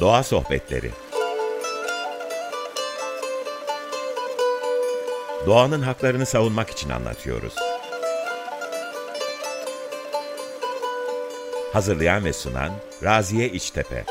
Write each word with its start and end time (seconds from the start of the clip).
Doğa 0.00 0.22
Sohbetleri 0.22 0.90
Doğanın 5.46 5.82
haklarını 5.82 6.26
savunmak 6.26 6.70
için 6.70 6.90
anlatıyoruz. 6.90 7.54
Hazırlayan 11.72 12.24
ve 12.24 12.32
sunan 12.32 12.72
Raziye 13.02 13.48
İçtepe 13.48 14.04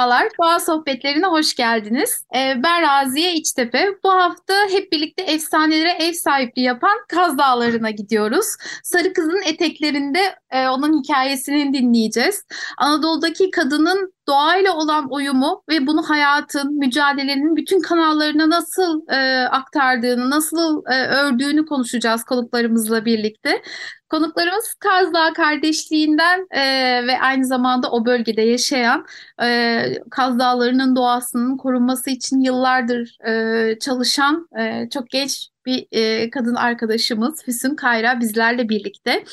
Merhabalar, 0.00 0.28
Doğa 0.42 0.60
Sohbetlerine 0.60 1.26
hoş 1.26 1.54
geldiniz. 1.54 2.24
Ee, 2.34 2.54
ben 2.62 2.82
Raziye 2.82 3.34
İçtepe. 3.34 3.86
Bu 4.04 4.10
hafta 4.10 4.54
hep 4.70 4.92
birlikte 4.92 5.22
efsanelere 5.22 5.90
ev 5.90 6.12
sahipliği 6.12 6.62
yapan 6.62 6.98
Kaz 7.08 7.38
Dağları'na 7.38 7.90
gidiyoruz. 7.90 8.46
Sarı 8.84 9.12
Kız'ın 9.12 9.42
eteklerinde 9.46 10.34
e, 10.50 10.68
onun 10.68 11.02
hikayesini 11.02 11.72
dinleyeceğiz. 11.72 12.44
Anadolu'daki 12.78 13.50
kadının 13.50 14.12
doğayla 14.30 14.76
olan 14.76 15.06
uyumu 15.10 15.62
ve 15.68 15.86
bunu 15.86 16.02
hayatın, 16.02 16.78
mücadelenin 16.78 17.56
bütün 17.56 17.80
kanallarına 17.80 18.50
nasıl 18.50 19.08
e, 19.08 19.48
aktardığını, 19.48 20.30
nasıl 20.30 20.82
e, 20.86 21.06
ördüğünü 21.06 21.66
konuşacağız 21.66 22.24
konuklarımızla 22.24 23.04
birlikte. 23.04 23.62
Konuklarımız 24.08 24.74
Kaz 24.74 25.14
Dağı 25.14 25.34
kardeşliğinden 25.34 26.46
e, 26.50 26.62
ve 27.06 27.20
aynı 27.20 27.46
zamanda 27.46 27.90
o 27.90 28.04
bölgede 28.06 28.42
yaşayan 28.42 29.06
e, 29.42 29.82
Kaz 30.10 30.38
Dağları'nın 30.38 30.96
doğasının 30.96 31.56
korunması 31.56 32.10
için 32.10 32.40
yıllardır 32.40 33.18
e, 33.26 33.78
çalışan 33.78 34.48
e, 34.58 34.88
çok 34.90 35.10
genç 35.10 35.48
bir 35.66 35.86
e, 35.92 36.30
kadın 36.30 36.54
arkadaşımız 36.54 37.42
Füsun 37.44 37.74
Kayra 37.74 38.20
bizlerle 38.20 38.68
birlikte. 38.68 39.24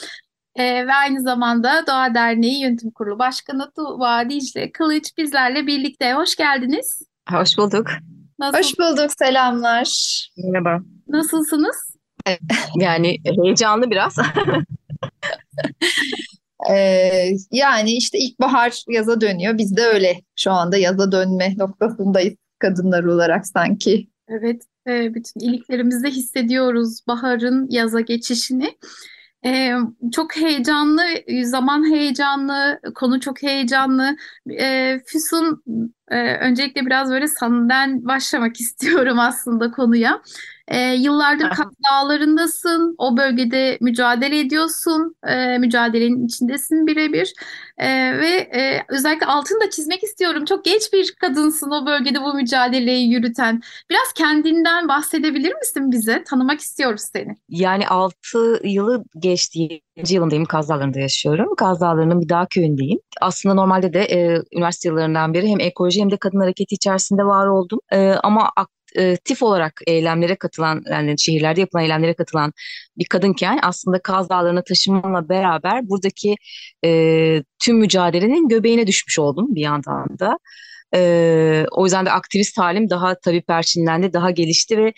E, 0.58 0.88
ve 0.88 0.94
aynı 0.94 1.22
zamanda 1.22 1.88
Doğa 1.88 2.14
Derneği 2.14 2.62
Yönetim 2.62 2.92
Kurulu 2.92 3.20
Başkanı 3.20 3.72
Tuğba 3.76 4.30
Dicle 4.30 4.72
Kılıç 4.72 5.18
bizlerle 5.18 5.68
birlikte. 5.68 6.14
Hoş 6.14 6.36
geldiniz. 6.36 7.02
Hoş 7.32 7.58
bulduk. 7.58 7.88
Nasıl, 8.40 8.58
Hoş 8.58 8.80
bulduk, 8.80 9.12
selamlar. 9.18 9.90
Merhaba. 10.38 10.84
nasılsınız? 11.08 11.76
Yani 12.76 13.18
heyecanlı 13.44 13.92
biraz. 13.92 14.16
Ee, 16.72 17.30
yani 17.52 17.92
işte 17.92 18.18
ilkbahar 18.18 18.84
yaza 18.90 19.22
dönüyor. 19.22 19.58
Biz 19.58 19.78
de 19.78 19.82
öyle 19.86 20.22
şu 20.36 20.52
anda 20.52 20.78
yaza 20.78 21.12
dönme 21.12 21.54
noktasındayız 21.58 22.34
kadınlar 22.60 23.04
olarak 23.04 23.48
sanki. 23.48 24.08
Evet, 24.30 24.62
e, 24.88 25.14
bütün 25.14 25.40
iliklerimizde 25.40 26.10
hissediyoruz 26.10 27.00
baharın 27.08 27.68
yaza 27.70 28.02
geçişini. 28.02 28.78
E, 29.48 29.74
çok 30.14 30.36
heyecanlı, 30.38 31.02
zaman 31.44 31.92
heyecanlı, 31.92 32.80
konu 32.96 33.20
çok 33.20 33.44
heyecanlı. 33.44 34.16
E, 34.60 35.00
Füsun, 35.06 35.64
e, 36.12 36.36
öncelikle 36.38 36.86
biraz 36.86 37.10
böyle 37.12 37.28
senden 37.28 38.06
başlamak 38.06 38.60
istiyorum 38.62 39.20
aslında 39.20 39.72
konuya. 39.72 40.22
E, 40.68 40.80
yıllardır 40.94 41.50
Kaz 41.50 41.68
Dağları'ndasın, 41.92 42.96
o 42.98 43.18
bölgede 43.18 43.78
mücadele 43.82 44.40
ediyorsun, 44.40 45.16
e, 45.28 45.58
mücadelenin 45.58 46.26
içindesin 46.26 46.88
birebir. 46.88 47.34
E, 47.78 47.88
ve 48.18 48.28
e, 48.30 48.86
özellikle 48.90 49.26
altını 49.26 49.62
da 49.62 49.70
çizmek 49.70 50.04
istiyorum. 50.04 50.46
Çok 50.46 50.66
genç 50.66 50.94
bir 50.94 51.16
kadınsın 51.22 51.72
o 51.72 51.86
bölgede 51.86 52.22
bu 52.22 52.34
mücadeleyi 52.34 53.12
yürüten. 53.12 53.62
Biraz 53.90 54.14
kendinden 54.16 54.88
bahsedebilir 54.88 55.56
misin 55.56 55.92
bize? 55.92 56.24
Tanımak 56.24 56.60
istiyoruz 56.60 57.02
seni. 57.14 57.36
Yani 57.50 57.88
6 57.88 58.60
yılı 58.64 59.04
geçti. 59.20 59.82
7. 59.96 60.14
yılındayım. 60.14 60.46
Kaz 60.46 60.70
Dağları'nda 60.70 61.00
yaşıyorum. 61.00 61.56
Kaz 61.56 61.82
Dağları'nın 61.82 62.22
bir 62.22 62.30
dağ 62.30 62.48
köyündeyim. 62.50 63.00
Aslında 63.22 63.56
normalde 63.56 63.94
de 63.94 64.02
e, 64.02 64.42
üniversite 64.54 64.90
yıllarından 64.90 65.34
beri 65.34 65.48
hem 65.48 65.60
ekoloji 65.60 66.02
hem 66.02 66.12
de 66.12 66.18
kadın 66.18 66.40
hareketi 66.40 66.76
içerisinde 66.76 67.24
var 67.24 67.48
oldum. 67.48 67.80
E, 67.92 68.12
ama 68.24 68.52
aktif 69.00 69.44
olarak 69.44 69.82
eylemlere 69.88 70.36
katılan 70.36 70.84
yani 70.92 71.20
şehirlerde 71.20 71.60
yapılan 71.60 71.84
eylemlere 71.84 72.14
katılan 72.14 72.54
bir 72.98 73.06
kadınken 73.06 73.60
aslında 73.64 74.02
Kaz 74.02 74.30
Dağları'na 74.30 74.64
taşınmamla 74.64 75.30
beraber 75.30 75.90
buradaki 75.90 76.36
e, 76.86 77.44
tüm 77.64 77.78
mücadelenin 77.78 78.48
göbeğine 78.48 78.88
düşmüş 78.88 79.20
oldum 79.20 79.56
bir 79.56 79.62
yandan 79.62 80.20
da. 80.20 80.38
E, 80.96 81.66
o 81.72 81.86
yüzden 81.86 82.06
de 82.06 82.12
aktivist 82.12 82.58
halim 82.58 82.90
daha 82.90 83.16
tabii 83.20 83.42
perçinlendi, 83.42 84.14
daha 84.14 84.32
gelişti 84.32 84.78
ve 84.78 84.94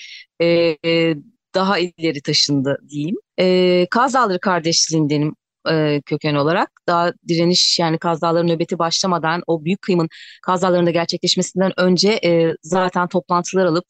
e, 0.86 1.16
daha 1.56 1.80
ileri 1.80 2.22
taşındı 2.22 2.78
diyeyim. 2.90 3.16
E, 3.40 3.88
Kaz 3.92 4.14
Dağları 4.14 4.40
kardeşliğindenim 4.40 5.36
e, 5.72 6.02
köken 6.06 6.36
olarak. 6.36 6.72
Daha 6.88 7.14
direniş 7.28 7.80
yani 7.80 7.98
Kaz 7.98 8.22
Dağları 8.22 8.48
nöbeti 8.48 8.80
başlamadan 8.80 9.44
o 9.48 9.66
büyük 9.66 9.82
kıyımın 9.82 10.10
Kaz 10.42 10.62
Dağları'nda 10.62 10.92
gerçekleşmesinden 10.92 11.80
önce 11.80 12.20
e, 12.24 12.54
zaten 12.62 13.08
toplantılar 13.08 13.66
alıp 13.66 13.86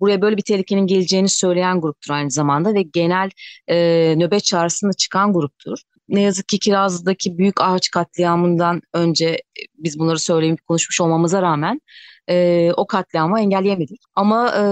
buraya 0.00 0.22
böyle 0.22 0.36
bir 0.36 0.42
tehlikenin 0.42 0.86
geleceğini 0.86 1.28
söyleyen 1.28 1.80
gruptur 1.80 2.10
aynı 2.14 2.30
zamanda 2.30 2.74
ve 2.74 2.82
genel 2.82 3.30
e, 3.68 3.76
nöbet 4.16 4.44
çağrısında 4.44 4.92
çıkan 4.92 5.32
gruptur. 5.32 5.78
Ne 6.08 6.20
yazık 6.22 6.48
ki 6.48 6.58
Kirazlı'daki 6.58 7.38
büyük 7.38 7.60
ağaç 7.60 7.90
katliamından 7.90 8.82
önce 8.94 9.36
biz 9.78 9.98
bunları 9.98 10.18
söyleyip 10.18 10.66
konuşmuş 10.66 11.00
olmamıza 11.00 11.42
rağmen 11.42 11.80
e, 12.28 12.70
o 12.76 12.86
katliamı 12.86 13.40
engelleyemedik. 13.40 14.00
Ama 14.14 14.48
e, 14.50 14.62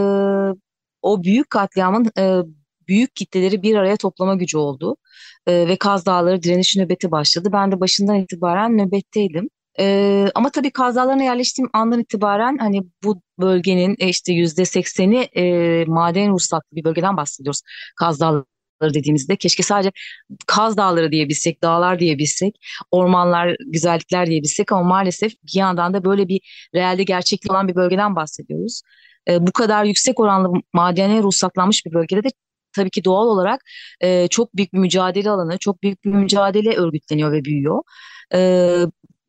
o 1.03 1.25
büyük 1.25 1.51
katliamın 1.51 2.11
e, 2.19 2.41
büyük 2.89 3.17
kitleleri 3.17 3.63
bir 3.63 3.77
araya 3.77 3.97
toplama 3.97 4.35
gücü 4.35 4.59
oldu. 4.59 4.97
E, 5.47 5.69
ve 5.69 5.77
Kaz 5.77 6.07
Dağları 6.07 6.43
direniş 6.43 6.77
nöbeti 6.77 7.11
başladı. 7.11 7.49
Ben 7.53 7.73
de 7.73 7.81
başından 7.81 8.17
itibaren 8.17 8.79
nöbetteydim. 8.79 9.49
E, 9.79 10.27
ama 10.35 10.51
tabii 10.51 10.71
Kaz 10.71 10.97
Dağları'na 10.97 11.23
yerleştiğim 11.23 11.71
andan 11.73 12.01
itibaren 12.01 12.59
hani 12.59 12.83
bu 13.05 13.23
bölgenin 13.41 13.97
e, 13.99 14.09
işte 14.09 14.33
yüzde 14.33 14.65
sekseni 14.65 15.29
maden 15.87 16.33
ruhsatlı 16.33 16.77
bir 16.77 16.85
bölgeden 16.85 17.17
bahsediyoruz. 17.17 17.61
Kaz 17.97 18.21
Dağları 18.21 18.45
dediğimizde 18.95 19.37
keşke 19.37 19.63
sadece 19.63 19.93
Kaz 20.47 20.77
Dağları 20.77 21.13
diyebilsek, 21.13 21.63
dağlar 21.63 21.99
diyebilsek, 21.99 22.55
ormanlar, 22.91 23.57
güzellikler 23.67 24.27
diyebilsek 24.27 24.73
ama 24.73 24.83
maalesef 24.83 25.33
bir 25.33 25.59
yandan 25.59 25.95
da 25.95 26.05
böyle 26.05 26.29
bir 26.29 26.69
realde 26.75 27.03
gerçekliği 27.03 27.53
olan 27.53 27.69
bir 27.69 27.75
bölgeden 27.75 28.17
bahsediyoruz. 28.17 28.83
E, 29.29 29.47
bu 29.47 29.53
kadar 29.53 29.85
yüksek 29.85 30.21
oranlı 30.21 30.63
madene 30.73 31.23
ruhsatlanmış 31.23 31.87
bir 31.87 31.93
bölgede 31.93 32.25
de 32.25 32.29
tabii 32.73 32.91
ki 32.91 33.05
doğal 33.05 33.27
olarak 33.27 33.61
e, 34.01 34.29
çok 34.29 34.57
büyük 34.57 34.73
bir 34.73 34.79
mücadele 34.79 35.31
alanı, 35.31 35.59
çok 35.59 35.83
büyük 35.83 36.05
bir 36.05 36.11
mücadele 36.11 36.77
örgütleniyor 36.77 37.33
ve 37.33 37.45
büyüyor. 37.45 37.83
E, 38.35 38.71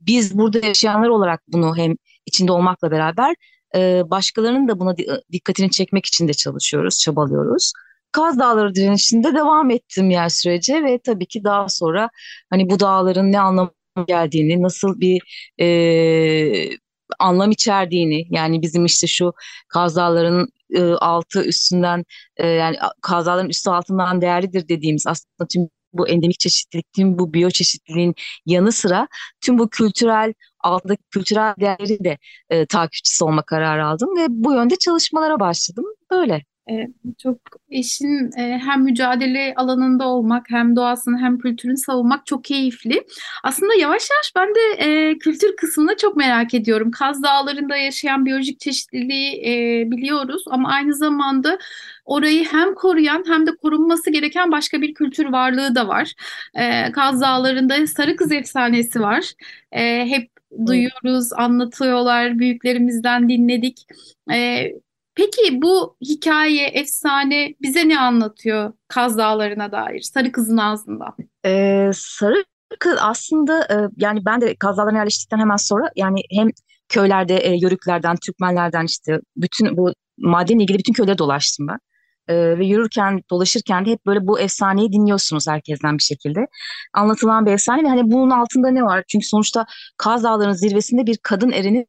biz 0.02 0.38
burada 0.38 0.68
yaşayanlar 0.68 1.10
olarak 1.10 1.42
bunu 1.48 1.78
hem 1.78 1.96
içinde 2.26 2.52
olmakla 2.52 2.92
beraber 2.92 3.36
e, 3.76 4.04
başkalarının 4.12 4.68
da 4.68 4.80
buna 4.80 4.96
dikkatini 5.32 5.72
çekmek 5.72 6.06
için 6.06 6.28
de 6.28 6.34
çalışıyoruz, 6.34 7.00
çabalıyoruz. 7.00 7.74
Kaz 8.12 8.40
Dağları 8.40 8.76
direnişinde 8.76 9.34
devam 9.34 9.72
ettim 9.72 10.10
yer 10.10 10.30
sürece 10.30 10.84
ve 10.84 11.00
tabii 11.00 11.26
ki 11.26 11.44
daha 11.44 11.70
sonra 11.70 12.10
hani 12.50 12.70
bu 12.70 12.80
dağların 12.80 13.32
ne 13.32 13.40
anlamı 13.40 13.72
geldiğini, 14.08 14.62
nasıl 14.62 15.00
bir 15.00 15.22
e, 15.62 16.70
anlam 17.20 17.52
içerdiğini 17.52 18.26
yani 18.30 18.62
bizim 18.62 18.86
işte 18.86 19.08
şu 19.08 19.34
Kaz 19.70 19.96
Dağları'nın 19.96 20.50
e, 20.74 20.82
altı 20.84 21.44
üstünden 21.46 22.06
e, 22.38 22.48
yani 22.48 22.78
Kaz 23.02 23.26
Dağları'nın 23.26 23.50
üstü 23.50 23.70
altından 23.70 24.22
değerlidir 24.22 24.68
dediğimiz 24.68 25.08
aslında 25.08 25.48
tüm 25.54 25.70
bu 25.94 26.08
endemik 26.08 26.40
çeşitlilik, 26.40 26.94
tüm 26.94 27.20
bu 27.20 27.34
biyoçeşitliliğin 27.34 28.16
yanı 28.46 28.72
sıra 28.72 29.08
tüm 29.42 29.60
bu 29.60 29.70
kültürel 29.70 30.34
altındaki 30.60 31.04
kültürel 31.12 31.54
değerleri 31.60 32.04
de 32.04 32.18
e, 32.50 32.66
takipçisi 32.66 33.24
olma 33.24 33.44
kararı 33.44 33.86
aldım 33.86 34.18
ve 34.18 34.26
bu 34.30 34.54
yönde 34.54 34.76
çalışmalara 34.76 35.40
başladım. 35.40 35.86
Böyle. 36.12 36.44
E, 36.70 36.88
çok 37.18 37.38
işin 37.70 38.32
e, 38.38 38.58
hem 38.58 38.84
mücadele 38.84 39.54
alanında 39.56 40.08
olmak 40.08 40.46
hem 40.50 40.76
doğasını 40.76 41.18
hem 41.20 41.38
kültürünü 41.38 41.78
savunmak 41.78 42.26
çok 42.26 42.44
keyifli. 42.44 43.04
Aslında 43.44 43.74
yavaş 43.74 44.10
yavaş 44.12 44.32
ben 44.36 44.50
de 44.56 44.60
e, 44.84 45.18
kültür 45.18 45.56
kısmını 45.56 45.98
çok 45.98 46.16
merak 46.16 46.54
ediyorum. 46.54 46.92
Kaz 46.92 47.24
Dağları'nda 47.24 47.76
yaşayan 47.78 48.26
biyolojik 48.26 48.60
çeşitliliği 48.60 49.46
e, 49.46 49.92
biliyoruz 49.92 50.44
ama 50.48 50.70
aynı 50.70 50.96
zamanda 50.96 51.58
orayı 52.06 52.46
hem 52.46 52.76
koruyan 52.76 53.24
hem 53.28 53.48
de 53.48 53.52
korunması 53.56 54.12
gereken 54.12 54.52
başka 54.52 54.82
bir 54.82 54.94
kültür 54.94 55.26
varlığı 55.26 55.76
da 55.76 55.88
var. 55.88 56.14
E, 56.56 56.92
Kaz 56.92 57.22
Dağları'nda 57.22 57.88
Sarı 57.88 58.16
Kız 58.16 58.32
efsanesi 58.32 59.00
var. 59.00 59.34
E, 59.72 60.06
hep 60.06 60.30
duyuyoruz, 60.66 61.34
anlatıyorlar, 61.34 62.40
büyüklerimizden 62.40 63.30
dinledik. 63.30 63.88
E, 64.32 64.66
Peki 65.16 65.62
bu 65.62 65.98
hikaye, 66.02 66.68
efsane 66.68 67.54
bize 67.62 67.88
ne 67.88 68.00
anlatıyor 68.00 68.74
Kaz 68.88 69.18
Dağları'na 69.18 69.72
dair? 69.72 70.02
Sarı 70.02 70.32
Kız'ın 70.32 70.58
ağzından. 70.58 71.16
Ee, 71.46 71.92
Sarı 71.94 72.44
kız 72.80 72.98
aslında 73.02 73.62
e, 73.62 73.76
yani 73.98 74.26
ben 74.26 74.42
de 74.42 74.56
Kaz 74.56 74.78
Dağları'na 74.78 74.98
yerleştikten 74.98 75.40
hemen 75.40 75.56
sonra 75.56 75.92
yani 75.96 76.22
hem 76.32 76.50
köylerde 76.90 77.38
e, 77.38 77.58
Yörüklerden, 77.58 78.16
Türkmenlerden 78.16 78.86
işte 78.86 79.20
bütün 79.38 79.78
bu 79.78 79.94
madenle 80.18 80.64
ilgili 80.64 80.78
bütün 80.78 80.94
köyleri 80.94 81.18
dolaştım 81.18 81.68
ben. 81.68 81.78
E, 82.28 82.58
ve 82.60 82.66
yürürken, 82.66 83.22
dolaşırken 83.32 83.86
de 83.86 83.92
hep 83.92 84.06
böyle 84.06 84.28
bu 84.28 84.40
efsaneyi 84.40 84.92
dinliyorsunuz 84.92 85.48
herkesten 85.48 85.98
bir 85.98 86.04
şekilde. 86.04 86.48
Anlatılan 86.94 87.46
bir 87.46 87.52
efsane 87.52 87.84
ve 87.84 87.88
hani 87.88 88.12
bunun 88.12 88.30
altında 88.30 88.70
ne 88.70 88.84
var? 88.84 89.04
Çünkü 89.08 89.28
sonuçta 89.28 89.66
Kaz 89.98 90.24
Dağları'nın 90.24 90.54
zirvesinde 90.54 91.06
bir 91.06 91.18
kadın 91.24 91.52
erinin 91.52 91.88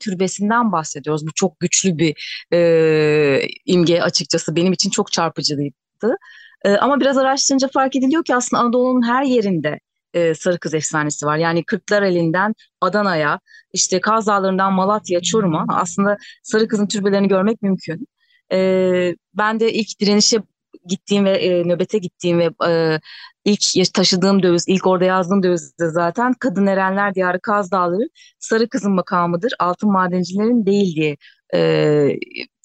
türbesinden 0.00 0.72
bahsediyoruz. 0.72 1.26
Bu 1.26 1.30
çok 1.34 1.60
güçlü 1.60 1.98
bir 1.98 2.14
e, 2.52 3.48
imge 3.66 4.00
açıkçası 4.00 4.56
benim 4.56 4.72
için 4.72 4.90
çok 4.90 5.12
çarpıcıydı. 5.12 6.16
E, 6.64 6.76
ama 6.76 7.00
biraz 7.00 7.18
araştırınca 7.18 7.68
fark 7.68 7.96
ediliyor 7.96 8.24
ki 8.24 8.34
aslında 8.34 8.62
Anadolu'nun 8.62 9.08
her 9.08 9.22
yerinde 9.24 9.80
e, 10.14 10.34
Sarı 10.34 10.58
Kız 10.58 10.74
efsanesi 10.74 11.26
var. 11.26 11.36
Yani 11.36 11.64
Kırklareli'nden 11.64 12.54
Adana'ya, 12.80 13.40
işte 13.72 14.00
Kaz 14.00 14.26
Dağları'ndan 14.26 14.72
Malatya, 14.72 15.20
Çorum'a 15.22 15.66
aslında 15.68 16.16
Sarı 16.42 16.68
Kız'ın 16.68 16.86
türbelerini 16.86 17.28
görmek 17.28 17.62
mümkün. 17.62 18.06
E, 18.52 19.14
ben 19.34 19.60
de 19.60 19.72
ilk 19.72 20.00
direnişe 20.00 20.38
gittiğim 20.86 21.24
ve 21.24 21.30
e, 21.30 21.64
nöbete 21.64 21.98
gittiğim 21.98 22.38
ve 22.38 22.50
e, 22.68 23.00
ilk 23.44 23.94
taşıdığım 23.94 24.42
döviz, 24.42 24.64
ilk 24.68 24.86
orada 24.86 25.04
yazdığım 25.04 25.42
döviz 25.42 25.78
de 25.78 25.88
zaten 25.88 26.32
Kadın 26.40 26.66
Erenler 26.66 27.14
Diyarı 27.14 27.40
Kaz 27.40 27.70
Dağları 27.70 28.08
Sarı 28.38 28.68
Kız'ın 28.68 28.92
makamıdır, 28.92 29.52
altın 29.58 29.92
madencilerin 29.92 30.66
değil 30.66 30.96
diye 30.96 31.16
e, 31.54 32.08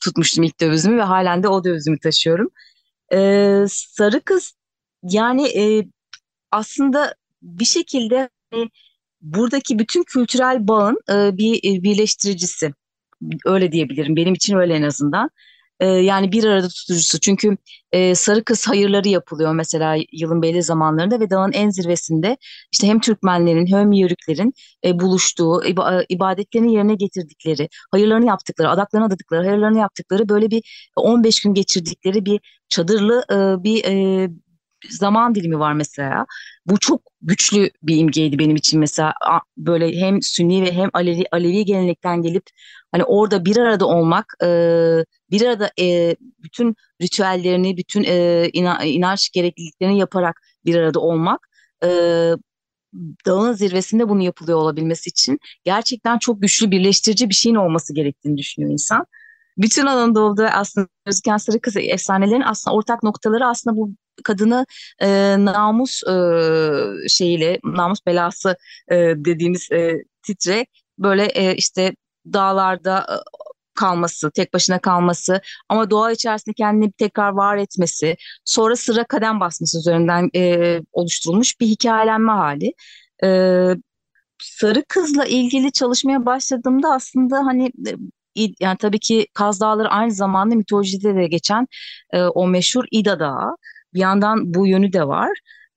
tutmuştum 0.03 0.44
ilk 0.44 0.59
dövizimi 0.59 0.97
ve 0.97 1.03
halen 1.03 1.44
de 1.44 1.47
o 1.47 1.63
dövizimi 1.63 2.00
taşıyorum. 2.00 2.50
E, 3.13 3.65
Sarı 3.69 4.21
Kız 4.21 4.53
yani 5.03 5.47
e, 5.47 5.85
aslında 6.51 7.15
bir 7.41 7.65
şekilde 7.65 8.29
hani, 8.51 8.69
buradaki 9.21 9.79
bütün 9.79 10.03
kültürel 10.03 10.67
bağın 10.67 10.97
e, 11.09 11.38
bir 11.38 11.57
e, 11.57 11.83
birleştiricisi. 11.83 12.73
Öyle 13.45 13.71
diyebilirim. 13.71 14.15
Benim 14.15 14.33
için 14.33 14.57
öyle 14.57 14.73
en 14.73 14.83
azından. 14.83 15.29
E, 15.79 15.85
yani 15.87 16.31
bir 16.31 16.43
arada 16.43 16.67
tutucusu. 16.67 17.19
Çünkü 17.19 17.57
e, 17.91 18.15
Sarı 18.15 18.43
Kız 18.43 18.67
hayırları 18.67 19.07
yapılıyor 19.07 19.53
mesela 19.53 19.95
yılın 20.11 20.41
belli 20.41 20.63
zamanlarında 20.63 21.19
ve 21.19 21.29
dağın 21.29 21.51
en 21.51 21.69
zirvesinde 21.69 22.37
işte 22.73 22.87
hem 22.87 22.99
Türkmenlerin 22.99 23.67
hem 23.67 23.91
Yörüklerin 23.91 24.53
e, 24.85 24.99
buluştuğu, 24.99 25.63
iba, 25.65 26.03
ibadetlerini 26.09 26.73
yerine 26.73 26.95
getirdikleri, 26.95 27.69
hayırlarını 27.91 28.25
yaptıkları, 28.25 28.69
adaklarını 28.69 29.05
adadıkları, 29.07 29.45
hayırlarını 29.47 29.77
yaptıkları 29.79 30.29
böyle 30.29 30.51
bir 30.51 30.89
15 30.95 31.41
gün 31.41 31.53
geçirdikleri 31.53 32.25
bir 32.25 32.39
çadırlı 32.69 33.23
e, 33.31 33.63
bir 33.63 33.83
e, 33.85 34.29
zaman 34.89 35.35
dilimi 35.35 35.59
var 35.59 35.73
mesela. 35.73 36.25
Bu 36.65 36.77
çok 36.79 37.01
güçlü 37.21 37.69
bir 37.83 37.97
imgeydi 37.97 38.39
benim 38.39 38.55
için 38.55 38.79
mesela 38.79 39.13
böyle 39.57 39.99
hem 39.99 40.21
Sünni 40.21 40.63
ve 40.63 40.71
hem 40.71 40.89
Alevi, 40.93 41.23
Alevi 41.31 41.65
gelenekten 41.65 42.21
gelip 42.21 42.43
hani 42.91 43.03
orada 43.03 43.45
bir 43.45 43.57
arada 43.57 43.86
olmak, 43.88 44.33
e, 44.44 44.47
bir 45.31 45.41
arada 45.41 45.71
e, 45.80 46.15
bütün 46.39 46.75
ritüellerini, 47.01 47.77
bütün 47.77 48.03
e, 48.03 48.50
inanç 48.83 49.30
gerekliliklerini 49.31 50.00
yaparak 50.00 50.41
bir 50.65 50.75
arada 50.75 51.00
olmak 51.00 51.50
e, 51.83 51.88
dağın 53.25 53.53
zirvesinde 53.53 54.09
bunu 54.09 54.24
yapılıyor 54.24 54.57
olabilmesi 54.57 55.09
için 55.09 55.39
gerçekten 55.63 56.18
çok 56.18 56.41
güçlü 56.41 56.71
birleştirici 56.71 57.30
bir 57.30 57.33
şeyin 57.33 57.56
olması 57.56 57.94
gerektiğini 57.94 58.38
düşünüyor 58.38 58.71
insan. 58.71 59.06
Bütün 59.57 59.86
Anadolu'da 59.86 60.50
aslında 60.50 60.88
gözüken 61.06 61.38
sarı 61.38 61.62
kız 61.62 61.77
efsanelerin 61.77 62.41
aslında 62.41 62.75
ortak 62.75 63.03
noktaları 63.03 63.45
aslında 63.47 63.77
bu 63.77 63.91
kadını 64.24 64.65
e, 65.00 65.36
namus 65.45 66.03
e, 66.03 66.13
şeyiyle 67.09 67.59
namus 67.63 68.00
belası 68.06 68.57
e, 68.91 68.95
dediğimiz 68.97 69.71
e, 69.71 70.03
titre 70.24 70.65
böyle 71.00 71.25
e, 71.25 71.56
işte 71.56 71.95
dağlarda 72.33 72.99
e, 72.99 73.15
kalması, 73.75 74.31
tek 74.31 74.53
başına 74.53 74.79
kalması 74.79 75.41
ama 75.69 75.89
doğa 75.89 76.11
içerisinde 76.11 76.53
kendini 76.53 76.91
tekrar 76.91 77.31
var 77.31 77.57
etmesi, 77.57 78.15
sonra 78.45 78.75
sıra 78.75 79.03
kadem 79.03 79.39
basması 79.39 79.79
üzerinden 79.79 80.29
e, 80.35 80.79
oluşturulmuş 80.91 81.59
bir 81.59 81.67
hikayelenme 81.67 82.31
hali. 82.31 82.73
E, 83.23 83.27
Sarı 84.41 84.83
Kız'la 84.87 85.25
ilgili 85.25 85.71
çalışmaya 85.71 86.25
başladığımda 86.25 86.93
aslında 86.93 87.37
hani 87.45 87.71
yani 88.59 88.77
tabii 88.77 88.99
ki 88.99 89.27
Kaz 89.33 89.61
Dağları 89.61 89.89
aynı 89.89 90.11
zamanda 90.11 90.55
mitolojide 90.55 91.15
de 91.15 91.27
geçen 91.27 91.67
e, 92.13 92.21
o 92.23 92.47
meşhur 92.47 92.85
İda 92.91 93.19
Dağı. 93.19 93.55
Bir 93.93 93.99
yandan 93.99 94.53
bu 94.53 94.67
yönü 94.67 94.93
de 94.93 95.07
var. 95.07 95.29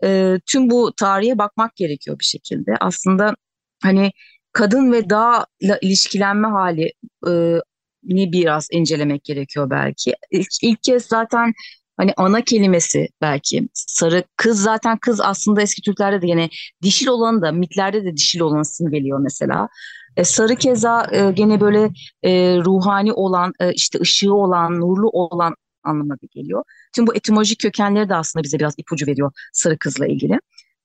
E, 0.04 0.38
tüm 0.46 0.70
bu 0.70 0.92
tarihe 0.96 1.38
bakmak 1.38 1.76
gerekiyor 1.76 2.18
bir 2.18 2.24
şekilde. 2.24 2.76
Aslında 2.80 3.34
hani 3.82 4.12
kadın 4.52 4.92
ve 4.92 5.10
dağla 5.10 5.78
ilişkilenme 5.82 6.48
hali 6.48 6.92
e, 7.28 7.60
ni 8.04 8.32
biraz 8.32 8.68
incelemek 8.72 9.24
gerekiyor 9.24 9.70
belki. 9.70 10.14
İlk, 10.30 10.48
ilk 10.62 10.82
kez 10.82 11.04
zaten 11.04 11.52
hani 11.96 12.12
ana 12.16 12.40
kelimesi 12.40 13.08
belki 13.20 13.68
sarı 13.74 14.24
kız 14.36 14.62
zaten 14.62 14.98
kız 14.98 15.20
aslında 15.20 15.62
eski 15.62 15.82
Türklerde 15.82 16.22
de 16.22 16.26
yine 16.26 16.48
dişil 16.82 17.06
olanı 17.06 17.42
da 17.42 17.52
mitlerde 17.52 18.04
de 18.04 18.16
dişil 18.16 18.40
olanı 18.40 18.64
simgeliyor 18.64 19.18
mesela. 19.18 19.68
E, 20.16 20.24
sarı 20.24 20.56
keza 20.56 21.06
e, 21.12 21.32
gene 21.32 21.60
böyle 21.60 21.90
e, 22.22 22.30
ruhani 22.64 23.12
olan, 23.12 23.52
e, 23.60 23.72
işte 23.72 24.00
ışığı 24.00 24.34
olan, 24.34 24.80
nurlu 24.80 25.08
olan 25.08 25.54
anlamına 25.82 26.16
geliyor. 26.34 26.64
Tüm 26.94 27.06
bu 27.06 27.14
etimolojik 27.14 27.60
kökenleri 27.60 28.08
de 28.08 28.14
aslında 28.14 28.42
bize 28.42 28.58
biraz 28.58 28.74
ipucu 28.78 29.06
veriyor 29.06 29.32
sarı 29.52 29.78
kızla 29.78 30.06
ilgili. 30.06 30.38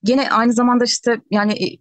Gene 0.03 0.31
aynı 0.31 0.53
zamanda 0.53 0.83
işte 0.83 1.21
yani 1.31 1.79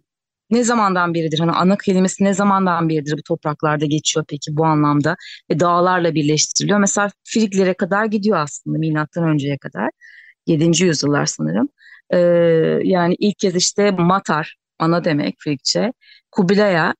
ne 0.51 0.63
zamandan 0.63 1.13
beridir 1.13 1.39
hani 1.39 1.51
ana 1.51 1.77
kelimesi 1.77 2.23
ne 2.23 2.33
zamandan 2.33 2.89
beridir 2.89 3.13
bu 3.17 3.23
topraklarda 3.23 3.85
geçiyor 3.85 4.25
peki 4.29 4.57
bu 4.57 4.65
anlamda 4.65 5.15
ve 5.51 5.59
dağlarla 5.59 6.15
birleştiriliyor. 6.15 6.79
Mesela 6.79 7.09
Friglere 7.23 7.73
kadar 7.73 8.05
gidiyor 8.05 8.37
aslında 8.37 8.77
milattan 8.77 9.23
önceye 9.29 9.57
kadar. 9.57 9.89
7. 10.47 10.83
yüzyıllar 10.83 11.25
sanırım. 11.25 11.69
Ee, 12.13 12.17
yani 12.83 13.15
ilk 13.19 13.39
kez 13.39 13.55
işte 13.55 13.91
Matar 13.91 14.55
ana 14.79 15.03
demek 15.03 15.35
Frigçe. 15.39 15.93
Kubilay'a 16.31 16.95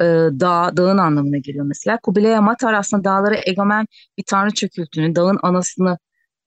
e, 0.00 0.04
dağ, 0.40 0.76
dağın 0.76 0.98
anlamına 0.98 1.38
geliyor 1.38 1.66
mesela. 1.66 1.98
Kubilay 2.02 2.40
Matar 2.40 2.74
aslında 2.74 3.04
dağlara 3.04 3.36
egemen 3.46 3.86
bir 4.18 4.24
tanrı 4.26 4.50
kültünü, 4.52 5.14
dağın 5.14 5.38
anasını 5.42 5.98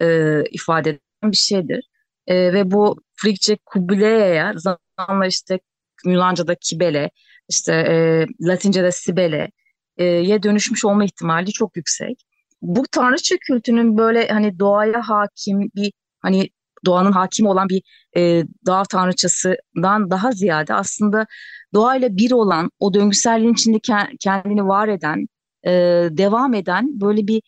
e, 0.02 0.40
ifade 0.52 0.90
eden 0.90 1.32
bir 1.32 1.38
şeydir. 1.38 1.90
E, 2.28 2.54
ve 2.54 2.72
bu 2.72 3.02
Frigçe 3.16 3.58
Kubilay'a 3.66 4.54
zamanla 4.58 5.28
işte 5.28 5.60
Yunanca'da 6.06 6.56
Kibele, 6.56 7.10
işte 7.50 7.74
e, 7.74 8.26
Latince'de 8.48 8.92
Sibele 8.92 9.52
ye 9.98 10.44
dönüşmüş 10.44 10.86
olma 10.86 11.06
ihtimali 11.06 11.52
çok 11.52 11.78
yüksek. 11.78 12.26
Bu 12.62 12.84
tanrıça 12.92 13.36
kültünün 13.38 13.98
böyle 13.98 14.28
hani 14.28 14.60
doğaya 14.60 15.02
hakim 15.10 15.72
bir 15.76 15.94
hani 16.20 16.50
doğanın 16.86 17.12
hakim 17.12 17.46
olan 17.46 17.70
bir 17.70 17.82
e, 18.18 18.44
dağ 18.66 18.84
tanrıçasından 18.84 20.12
daha 20.12 20.32
ziyade 20.32 20.74
aslında 20.74 21.26
doğayla 21.74 22.18
bir 22.18 22.32
olan, 22.32 22.72
o 22.80 22.94
döngüselliğin 22.94 23.54
içinde 23.54 23.80
kendini 24.20 24.68
var 24.68 24.88
eden, 24.88 25.28
e, 25.66 25.72
devam 26.12 26.54
eden 26.54 27.02
böyle 27.02 27.28
bir 27.28 27.42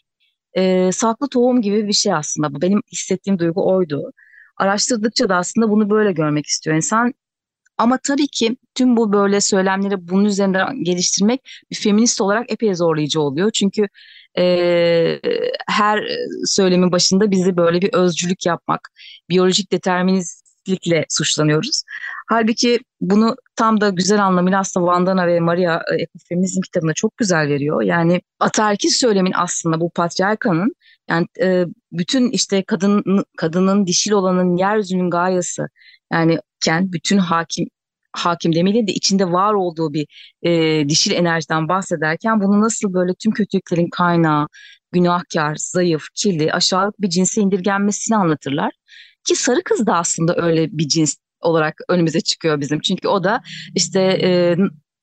e, 0.53 0.91
saklı 0.91 1.29
tohum 1.29 1.61
gibi 1.61 1.87
bir 1.87 1.93
şey 1.93 2.13
aslında 2.13 2.53
bu. 2.53 2.61
Benim 2.61 2.81
hissettiğim 2.91 3.39
duygu 3.39 3.69
oydu. 3.71 4.11
Araştırdıkça 4.57 5.29
da 5.29 5.35
aslında 5.35 5.69
bunu 5.69 5.89
böyle 5.89 6.11
görmek 6.11 6.45
istiyor 6.45 6.75
insan. 6.75 7.13
Ama 7.77 7.99
tabii 8.03 8.27
ki 8.27 8.57
tüm 8.75 8.97
bu 8.97 9.13
böyle 9.13 9.41
söylemleri 9.41 10.07
bunun 10.07 10.25
üzerinde 10.25 10.59
geliştirmek 10.83 11.41
bir 11.71 11.75
feminist 11.75 12.21
olarak 12.21 12.51
epey 12.51 12.75
zorlayıcı 12.75 13.21
oluyor. 13.21 13.51
Çünkü 13.51 13.87
e, 14.37 15.19
her 15.67 16.03
söylemin 16.45 16.91
başında 16.91 17.31
bizi 17.31 17.57
böyle 17.57 17.81
bir 17.81 17.93
özcülük 17.93 18.45
yapmak, 18.45 18.89
biyolojik 19.29 19.71
deterministlikle 19.71 21.05
suçlanıyoruz. 21.09 21.83
Halbuki 22.27 22.79
bunu 23.01 23.35
tam 23.55 23.81
da 23.81 23.89
güzel 23.89 24.25
anlamıyla 24.25 24.59
aslında 24.59 24.85
Vandana 24.85 25.27
ve 25.27 25.39
Maria 25.39 25.81
e, 25.93 26.01
Ekofeminizm 26.01 26.61
kitabında 26.61 26.93
çok 26.93 27.17
güzel 27.17 27.47
veriyor. 27.47 27.81
Yani 27.81 28.21
ataerkil 28.39 28.89
söylemin 28.89 29.33
aslında 29.35 29.79
bu 29.81 29.89
patriarkanın 29.89 30.75
yani 31.09 31.27
e, 31.41 31.65
bütün 31.91 32.31
işte 32.31 32.63
kadın 32.63 33.23
kadının 33.37 33.87
dişil 33.87 34.11
olanın 34.11 34.57
yeryüzünün 34.57 35.09
gayesi 35.09 35.61
yani 36.13 36.39
ken 36.65 36.93
bütün 36.93 37.17
hakim 37.17 37.67
hakim 38.11 38.55
demeyelim 38.55 38.87
de 38.87 38.91
içinde 38.91 39.31
var 39.31 39.53
olduğu 39.53 39.93
bir 39.93 40.07
e, 40.43 40.89
dişil 40.89 41.11
enerjiden 41.11 41.69
bahsederken 41.69 42.41
bunu 42.41 42.61
nasıl 42.61 42.93
böyle 42.93 43.13
tüm 43.13 43.31
kötülüklerin 43.31 43.89
kaynağı, 43.89 44.47
günahkar, 44.91 45.55
zayıf, 45.55 46.03
kirli, 46.15 46.53
aşağılık 46.53 47.01
bir 47.01 47.09
cinse 47.09 47.41
indirgenmesini 47.41 48.17
anlatırlar. 48.17 48.71
Ki 49.27 49.35
sarı 49.35 49.63
kız 49.63 49.87
da 49.87 49.95
aslında 49.95 50.35
öyle 50.37 50.69
bir 50.71 50.87
cins 50.87 51.15
olarak 51.41 51.75
önümüze 51.89 52.21
çıkıyor 52.21 52.61
bizim. 52.61 52.79
Çünkü 52.79 53.07
o 53.07 53.23
da 53.23 53.41
işte 53.75 54.01
e, 54.01 54.55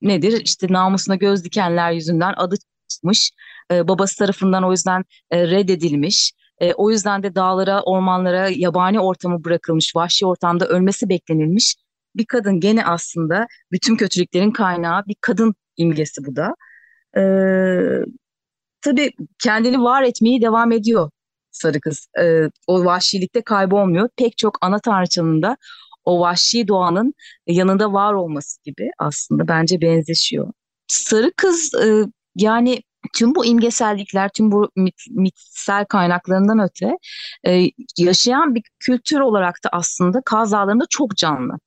nedir 0.03 0.43
işte 0.45 0.67
namusuna 0.71 1.17
göz 1.17 1.45
dikenler 1.45 1.93
yüzünden 1.93 2.35
adı 2.37 2.57
çıkmış. 2.89 3.31
E, 3.73 3.89
babası 3.89 4.17
tarafından 4.17 4.65
o 4.65 4.71
yüzden 4.71 5.05
e, 5.31 5.47
reddedilmiş. 5.47 6.33
E, 6.61 6.73
o 6.75 6.91
yüzden 6.91 7.23
de 7.23 7.35
dağlara, 7.35 7.83
ormanlara, 7.83 8.49
yabani 8.49 9.01
ortamı 9.01 9.45
bırakılmış, 9.45 9.97
vahşi 9.97 10.27
ortamda 10.27 10.67
ölmesi 10.67 11.09
beklenilmiş 11.09 11.77
bir 12.17 12.27
kadın 12.27 12.61
gene 12.61 12.85
aslında 12.85 13.47
bütün 13.73 13.97
kötülüklerin 13.97 14.51
kaynağı 14.51 15.03
bir 15.07 15.17
kadın 15.21 15.55
imgesi 15.77 16.25
bu 16.25 16.37
da. 16.37 16.55
Ee, 17.17 18.05
tabii 18.81 19.11
kendini 19.43 19.83
var 19.83 20.03
etmeyi 20.03 20.43
devam 20.43 20.73
ediyor 20.73 21.11
sarı 21.53 21.81
kız. 21.81 22.09
Ee, 22.21 22.51
o 22.67 22.85
vahşilikte 22.85 23.43
kaybolmuyor. 23.43 24.09
Pek 24.17 24.39
çok 24.39 24.59
ana 24.61 24.79
tanrıçanın 24.79 25.43
da 25.43 25.57
o 26.05 26.21
vahşi 26.21 26.69
doğanın 26.69 27.15
yanında 27.47 27.93
var 27.93 28.13
olması 28.15 28.63
gibi 28.65 28.91
aslında 28.99 29.49
bence 29.49 29.81
benzeşiyor. 29.81 30.53
Sarı 30.89 31.33
kız 31.37 31.75
e, 31.75 32.05
yani 32.37 32.83
tüm 33.15 33.35
bu 33.35 33.45
imgesellikler, 33.47 34.31
tüm 34.37 34.53
bu 34.53 34.71
mit, 34.77 34.95
mitsel 35.11 35.85
kaynaklarından 35.85 36.59
öte 36.59 36.97
e, 37.47 37.71
yaşayan 37.99 38.55
bir 38.55 38.63
kültür 38.81 39.21
olarak 39.21 39.55
da 39.65 39.69
aslında 39.73 40.23
Kaz 40.25 40.53
Dağları'nda 40.53 40.85
çok 40.91 41.17
canlı. 41.17 41.59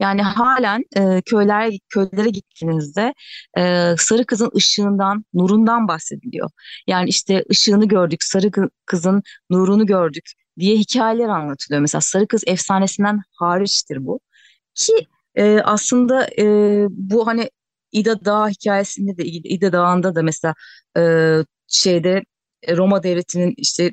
Yani 0.00 0.22
halen 0.22 0.84
e, 0.96 1.22
köyler 1.22 1.72
köylere 1.88 2.30
gittiğinizde 2.30 3.14
e, 3.58 3.94
sarı 3.98 4.26
kızın 4.26 4.50
ışığından, 4.56 5.24
nurundan 5.34 5.88
bahsediliyor. 5.88 6.50
Yani 6.86 7.08
işte 7.08 7.44
ışığını 7.50 7.88
gördük, 7.88 8.24
sarı 8.24 8.50
kızın 8.86 9.22
nurunu 9.50 9.86
gördük 9.86 10.32
diye 10.58 10.76
hikayeler 10.76 11.28
anlatılıyor. 11.28 11.80
Mesela 11.80 12.00
sarı 12.00 12.26
kız 12.28 12.42
efsanesinden 12.46 13.20
hariçtir 13.32 14.06
bu. 14.06 14.20
Ki 14.74 14.92
e, 15.34 15.60
aslında 15.64 16.26
e, 16.38 16.44
bu 16.90 17.26
hani 17.26 17.50
İda 17.92 18.24
Dağı 18.24 18.48
hikayesinde 18.48 19.16
de 19.18 19.24
İda 19.24 19.72
Dağı'nda 19.72 20.14
da 20.14 20.22
mesela 20.22 20.54
e, 20.98 21.02
şeyde 21.68 22.22
Roma 22.68 23.02
devletinin 23.02 23.54
işte 23.56 23.90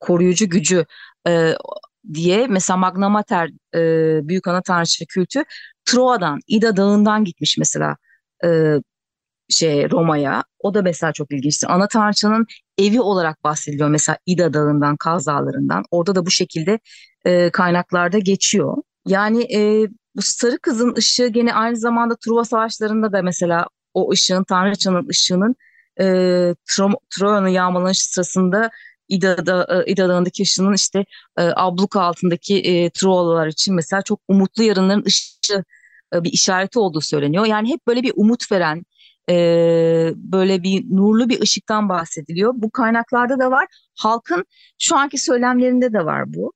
koruyucu 0.00 0.48
gücü 0.50 0.86
e, 1.28 1.54
diye 2.14 2.46
mesela 2.46 2.76
Magna 2.76 3.08
Mater 3.08 3.50
e, 3.74 4.28
Büyük 4.28 4.48
Ana 4.48 4.62
Tanrıçı 4.62 5.06
kültü 5.06 5.44
Troa'dan, 5.84 6.40
İda 6.46 6.76
Dağı'ndan 6.76 7.24
gitmiş 7.24 7.58
mesela 7.58 7.96
e, 8.44 8.74
şey 9.48 9.90
Roma'ya. 9.90 10.44
O 10.58 10.74
da 10.74 10.82
mesela 10.82 11.12
çok 11.12 11.32
ilginçti. 11.32 11.66
Ana 11.66 11.88
Tanrıçanın 11.88 12.46
evi 12.78 13.00
olarak 13.00 13.44
bahsediliyor 13.44 13.88
mesela 13.88 14.18
İda 14.26 14.52
Dağı'ndan, 14.54 14.96
Kaz 14.96 15.26
Dağları'ndan. 15.26 15.84
Orada 15.90 16.14
da 16.14 16.26
bu 16.26 16.30
şekilde 16.30 16.78
e, 17.26 17.50
kaynaklarda 17.50 18.18
geçiyor. 18.18 18.76
Yani 19.06 19.42
e, 19.56 19.88
bu 20.16 20.22
sarı 20.22 20.58
kızın 20.58 20.94
ışığı 20.96 21.26
gene 21.26 21.54
aynı 21.54 21.76
zamanda 21.76 22.16
Truva 22.16 22.44
Savaşları'nda 22.44 23.12
da 23.12 23.22
mesela 23.22 23.66
o 23.94 24.10
ışığın, 24.12 24.44
Tanrıçanın 24.44 25.08
ışığının 25.08 25.56
e, 26.00 26.04
Troya'nın 27.18 27.48
yağmalanışı 27.48 28.12
sırasında 28.12 28.70
İda'da, 29.08 29.84
e, 29.86 29.92
İda 29.92 30.08
Dağı'ndaki 30.08 30.42
ışığının 30.42 30.74
işte 30.74 31.04
e, 31.38 31.42
abluka 31.56 32.00
altındaki 32.00 32.60
e, 32.60 32.90
Truvalılar 32.90 33.46
için 33.46 33.74
mesela 33.74 34.02
çok 34.02 34.20
umutlu 34.28 34.62
yarınların 34.62 35.04
ışığı 35.04 35.64
e, 36.14 36.24
bir 36.24 36.32
işareti 36.32 36.78
olduğu 36.78 37.00
söyleniyor. 37.00 37.46
Yani 37.46 37.68
hep 37.72 37.86
böyle 37.86 38.02
bir 38.02 38.12
umut 38.16 38.52
veren, 38.52 38.82
e, 39.30 39.34
böyle 40.16 40.62
bir 40.62 40.84
nurlu 40.90 41.28
bir 41.28 41.40
ışıktan 41.40 41.88
bahsediliyor. 41.88 42.52
Bu 42.56 42.70
kaynaklarda 42.70 43.38
da 43.38 43.50
var. 43.50 43.66
Halkın 43.98 44.44
şu 44.78 44.96
anki 44.96 45.18
söylemlerinde 45.18 45.92
de 45.92 46.04
var 46.04 46.34
bu. 46.34 46.52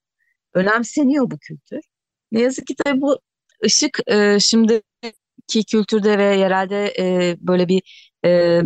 Önemseniyor 0.55 1.31
bu 1.31 1.39
kültür. 1.39 1.81
Ne 2.33 2.41
yazık 2.41 2.67
ki 2.67 2.75
tabii 2.85 3.01
bu 3.01 3.19
ışık 3.65 4.01
e, 4.07 4.41
şimdiki 4.41 5.65
kültürde 5.71 6.19
ve 6.19 6.25
yerelde 6.37 6.95
e, 6.99 7.37
böyle 7.41 7.69
bir 7.69 7.83
e, 8.25 8.61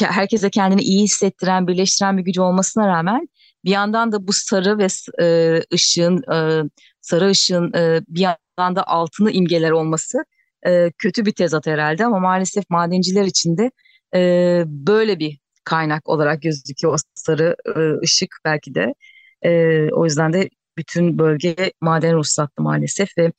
herkese 0.00 0.50
kendini 0.50 0.82
iyi 0.82 1.02
hissettiren, 1.02 1.68
birleştiren 1.68 2.18
bir 2.18 2.22
gücü 2.22 2.40
olmasına 2.40 2.88
rağmen 2.88 3.28
bir 3.64 3.70
yandan 3.70 4.12
da 4.12 4.26
bu 4.28 4.32
sarı 4.32 4.78
ve 4.78 4.86
e, 5.22 5.60
ışığın, 5.74 6.32
e, 6.32 6.62
sarı 7.00 7.30
ışığın 7.30 7.72
e, 7.74 8.00
bir 8.08 8.20
yandan 8.20 8.76
da 8.76 8.86
altını 8.88 9.30
imgeler 9.30 9.70
olması 9.70 10.18
e, 10.66 10.92
kötü 10.98 11.26
bir 11.26 11.32
tezat 11.32 11.66
herhalde 11.66 12.04
ama 12.06 12.18
maalesef 12.18 12.70
madenciler 12.70 13.24
için 13.24 13.56
de 13.58 13.70
e, 14.14 14.62
böyle 14.66 15.18
bir 15.18 15.38
kaynak 15.64 16.08
olarak 16.08 16.42
gözüküyor 16.42 16.94
o 16.94 16.96
sarı 17.14 17.56
e, 17.76 18.04
ışık 18.04 18.36
belki 18.44 18.74
de. 18.74 18.94
E, 19.42 19.50
o 19.92 20.04
yüzden 20.04 20.32
de 20.32 20.50
bütün 20.78 21.18
bölge 21.18 21.72
maden 21.80 22.14
ruhsatlı 22.14 22.62
maalesef 22.62 23.18
ve 23.18 23.32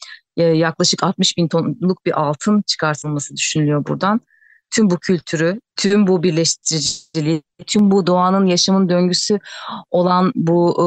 yaklaşık 0.44 1.04
60 1.04 1.38
bin 1.38 1.48
tonluk 1.48 2.06
bir 2.06 2.22
altın 2.22 2.62
çıkartılması 2.62 3.36
düşünülüyor 3.36 3.86
buradan. 3.86 4.22
Tüm 4.76 4.90
bu 4.90 5.00
kültürü, 5.00 5.62
tüm 5.76 6.08
bu 6.08 6.24
birleştiriciliği, 6.24 7.44
tüm 7.68 7.92
bu 7.92 8.08
doğanın 8.08 8.46
yaşamın 8.46 8.90
döngüsü 8.90 9.40
olan 9.92 10.32
bu 10.36 10.74
e, 10.74 10.86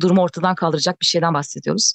durumu 0.00 0.22
ortadan 0.22 0.54
kaldıracak 0.54 1.00
bir 1.00 1.06
şeyden 1.06 1.34
bahsediyoruz. 1.34 1.92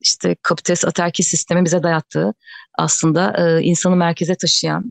İşte 0.00 0.36
kapitalist 0.42 0.84
aterki 0.84 1.22
sistemi 1.22 1.64
bize 1.64 1.82
dayattığı 1.82 2.34
aslında 2.78 3.34
e, 3.38 3.62
insanı 3.62 3.96
merkeze 3.96 4.34
taşıyan, 4.34 4.90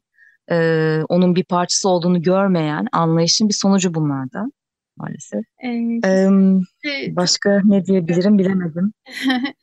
e, 0.52 1.02
onun 1.10 1.36
bir 1.36 1.44
parçası 1.44 1.90
olduğunu 1.90 2.22
görmeyen 2.22 2.88
anlayışın 2.92 3.50
bir 3.50 3.54
sonucu 3.54 3.94
bunlardan 3.94 4.52
maalesef. 5.00 5.44
Ee, 6.86 7.16
başka 7.16 7.62
ne 7.64 7.86
diyebilirim 7.86 8.38
bilemedim. 8.38 8.94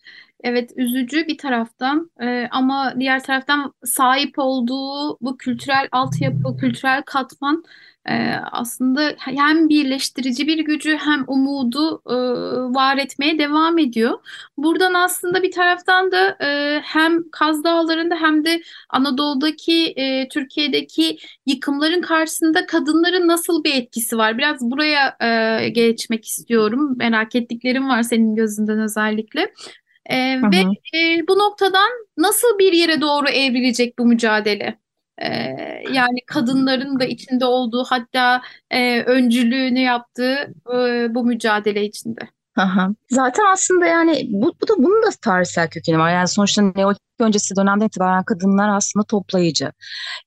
Evet, 0.45 0.71
üzücü 0.77 1.27
bir 1.27 1.39
taraftan 1.39 2.11
e, 2.23 2.49
ama 2.51 2.95
diğer 3.01 3.23
taraftan 3.23 3.73
sahip 3.85 4.39
olduğu 4.39 5.19
bu 5.21 5.37
kültürel 5.39 5.89
altyapı, 5.93 6.57
kültürel 6.61 7.03
katman 7.03 7.65
e, 8.09 8.35
aslında 8.53 9.15
hem 9.19 9.69
birleştirici 9.69 10.47
bir 10.47 10.59
gücü 10.59 10.97
hem 10.97 11.25
umudu 11.29 12.03
e, 12.07 12.15
var 12.75 12.97
etmeye 12.99 13.39
devam 13.39 13.79
ediyor. 13.79 14.19
Buradan 14.57 14.95
aslında 14.95 15.43
bir 15.43 15.51
taraftan 15.53 16.13
da 16.13 16.37
e, 16.45 16.81
hem 16.85 17.31
Kaz 17.31 17.65
Dağları'nda 17.65 18.17
hem 18.17 18.45
de 18.45 18.63
Anadolu'daki, 18.91 19.93
e, 19.97 20.29
Türkiye'deki 20.29 21.19
yıkımların 21.47 22.01
karşısında 22.01 22.67
kadınların 22.67 23.29
nasıl 23.29 23.65
bir 23.65 23.75
etkisi 23.75 24.19
var? 24.19 24.39
Biraz 24.39 24.61
buraya 24.61 25.17
e, 25.21 25.69
geçmek 25.69 26.25
istiyorum. 26.25 26.95
Merak 26.97 27.35
ettiklerim 27.35 27.89
var 27.89 28.03
senin 28.03 28.35
gözünden 28.37 28.81
özellikle. 28.81 29.53
E, 30.11 30.37
hı 30.37 30.47
hı. 30.47 30.51
Ve 30.51 30.57
e, 30.99 31.29
bu 31.29 31.39
noktadan 31.39 31.91
nasıl 32.17 32.59
bir 32.59 32.73
yere 32.73 33.01
doğru 33.01 33.29
evrilecek 33.29 33.99
bu 33.99 34.07
mücadele? 34.07 34.79
E, 35.19 35.29
yani 35.93 36.19
kadınların 36.27 37.01
da 37.01 37.05
içinde 37.05 37.45
olduğu 37.45 37.85
hatta 37.85 38.43
e, 38.71 39.03
öncülüğünü 39.03 39.81
yaptığı 39.81 40.55
e, 40.75 41.15
bu 41.15 41.25
mücadele 41.25 41.85
içinde. 41.85 42.21
Aha. 42.57 42.89
Zaten 43.11 43.45
aslında 43.53 43.87
yani 43.87 44.27
bu, 44.31 44.55
bu 44.63 44.69
da 44.69 44.75
bunun 44.79 45.03
da 45.03 45.09
tarihsel 45.23 45.71
kökeni 45.71 45.99
var. 45.99 46.13
Yani 46.13 46.29
sonuçta 46.29 46.63
Neolitik 46.63 47.06
öncesi 47.25 47.57
dönemden 47.57 47.87
itibaren 47.87 48.25
kadınlar 48.25 48.77
aslında 48.77 49.05
toplayıcı. 49.07 49.73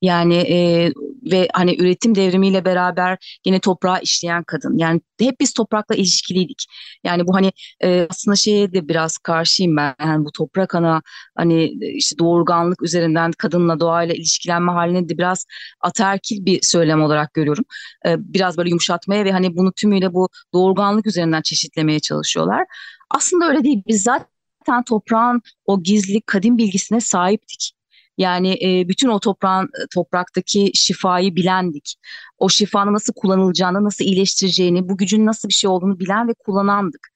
Yani 0.01 0.35
e, 0.35 0.91
ve 1.31 1.47
hani 1.53 1.75
üretim 1.81 2.15
devrimiyle 2.15 2.65
beraber 2.65 3.39
yine 3.45 3.59
toprağı 3.59 4.01
işleyen 4.01 4.43
kadın. 4.43 4.77
Yani 4.77 5.01
hep 5.19 5.39
biz 5.39 5.53
toprakla 5.53 5.95
ilişkiliydik. 5.95 6.65
Yani 7.03 7.27
bu 7.27 7.35
hani 7.35 7.51
e, 7.83 8.07
aslında 8.09 8.35
şeye 8.35 8.73
de 8.73 8.87
biraz 8.87 9.17
karşıyım 9.17 9.77
ben. 9.77 9.95
Yani 9.99 10.25
bu 10.25 10.31
toprak 10.31 10.75
ana 10.75 11.01
hani 11.37 11.65
işte 11.81 12.17
doğurganlık 12.19 12.81
üzerinden 12.83 13.31
kadınla 13.31 13.79
doğayla 13.79 14.15
ilişkilenme 14.15 14.71
halini 14.71 15.09
de 15.09 15.17
biraz 15.17 15.45
ataerkil 15.81 16.45
bir 16.45 16.59
söylem 16.61 17.01
olarak 17.01 17.33
görüyorum. 17.33 17.65
E, 18.05 18.15
biraz 18.19 18.57
böyle 18.57 18.69
yumuşatmaya 18.69 19.25
ve 19.25 19.31
hani 19.31 19.55
bunu 19.55 19.71
tümüyle 19.73 20.13
bu 20.13 20.29
doğurganlık 20.53 21.07
üzerinden 21.07 21.41
çeşitlemeye 21.41 21.99
çalışıyorlar. 21.99 22.65
Aslında 23.09 23.49
öyle 23.49 23.63
değil. 23.63 23.83
Biz 23.87 24.03
zaten 24.03 24.27
zaten 24.59 24.83
toprağın 24.83 25.41
o 25.65 25.83
gizli 25.83 26.21
kadim 26.21 26.57
bilgisine 26.57 27.01
sahiptik. 27.01 27.73
Yani 28.17 28.57
e, 28.63 28.87
bütün 28.89 29.07
o 29.07 29.19
toprağın 29.19 29.65
e, 29.65 29.87
topraktaki 29.93 30.71
şifayı 30.73 31.35
bilendik. 31.35 31.95
O 32.37 32.49
şifanın 32.49 32.93
nasıl 32.93 33.13
kullanılacağını, 33.13 33.83
nasıl 33.83 34.05
iyileştireceğini, 34.05 34.89
bu 34.89 34.97
gücün 34.97 35.25
nasıl 35.25 35.49
bir 35.49 35.53
şey 35.53 35.69
olduğunu 35.69 35.99
bilen 35.99 36.27
ve 36.27 36.33
kullanandık. 36.33 37.07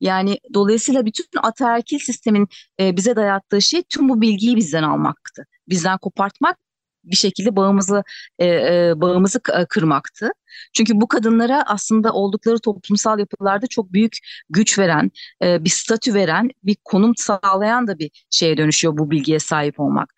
Yani 0.00 0.38
dolayısıyla 0.54 1.06
bütün 1.06 1.24
ataerkil 1.42 1.98
sistemin 1.98 2.48
e, 2.80 2.96
bize 2.96 3.16
dayattığı 3.16 3.62
şey 3.62 3.82
tüm 3.82 4.08
bu 4.08 4.20
bilgiyi 4.20 4.56
bizden 4.56 4.82
almaktı. 4.82 5.46
Bizden 5.68 5.98
kopartmak 5.98 6.56
bir 7.04 7.16
şekilde 7.16 7.56
bağımızı 7.56 8.02
e, 8.38 8.46
e, 8.46 8.92
bağımızı 8.96 9.40
e, 9.60 9.64
kırmaktı. 9.66 10.30
Çünkü 10.72 11.00
bu 11.00 11.08
kadınlara 11.08 11.62
aslında 11.66 12.12
oldukları 12.12 12.58
toplumsal 12.58 13.18
yapılarda 13.18 13.66
çok 13.66 13.92
büyük 13.92 14.16
güç 14.50 14.78
veren, 14.78 15.10
e, 15.42 15.64
bir 15.64 15.70
statü 15.70 16.14
veren, 16.14 16.50
bir 16.64 16.76
konum 16.84 17.12
sağlayan 17.16 17.86
da 17.86 17.98
bir 17.98 18.10
şeye 18.30 18.56
dönüşüyor 18.56 18.98
bu 18.98 19.10
bilgiye 19.10 19.38
sahip 19.38 19.80
olmak. 19.80 20.14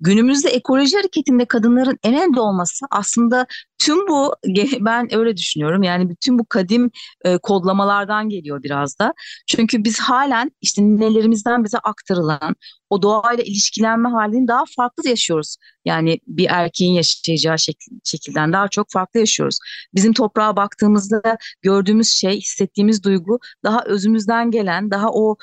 Günümüzde 0.00 0.48
ekoloji 0.48 0.96
hareketinde 0.96 1.44
kadınların 1.44 1.98
en 2.02 2.28
önde 2.28 2.40
olması 2.40 2.86
aslında 2.90 3.46
tüm 3.78 4.08
bu 4.08 4.34
ben 4.80 5.14
öyle 5.14 5.36
düşünüyorum 5.36 5.82
yani 5.82 6.08
bütün 6.10 6.38
bu 6.38 6.44
kadim 6.48 6.90
e, 7.24 7.38
kodlamalardan 7.38 8.28
geliyor 8.28 8.62
biraz 8.62 8.98
da. 8.98 9.14
Çünkü 9.46 9.84
biz 9.84 9.98
halen 10.00 10.50
işte 10.60 10.82
nelerimizden 10.82 11.64
bize 11.64 11.78
aktarılan 11.78 12.56
o 12.90 13.02
doğayla 13.02 13.44
ilişkilenme 13.44 14.08
halini 14.08 14.48
daha 14.48 14.64
farklı 14.76 15.08
yaşıyoruz. 15.08 15.56
Yani 15.84 16.20
bir 16.26 16.46
erkeğin 16.50 16.92
yaşayacağı 16.94 17.58
şekil, 17.58 17.92
şekilden 18.04 18.52
daha 18.52 18.68
çok 18.68 18.90
farklı 18.90 19.20
yaşıyoruz. 19.20 19.58
Bizim 19.94 20.12
toprağa 20.12 20.56
baktığımızda 20.56 21.22
gördüğümüz 21.62 22.08
şey, 22.08 22.40
hissettiğimiz 22.40 23.02
duygu 23.04 23.38
daha 23.64 23.84
özümüzden 23.84 24.50
gelen, 24.50 24.90
daha 24.90 25.08
o 25.12 25.36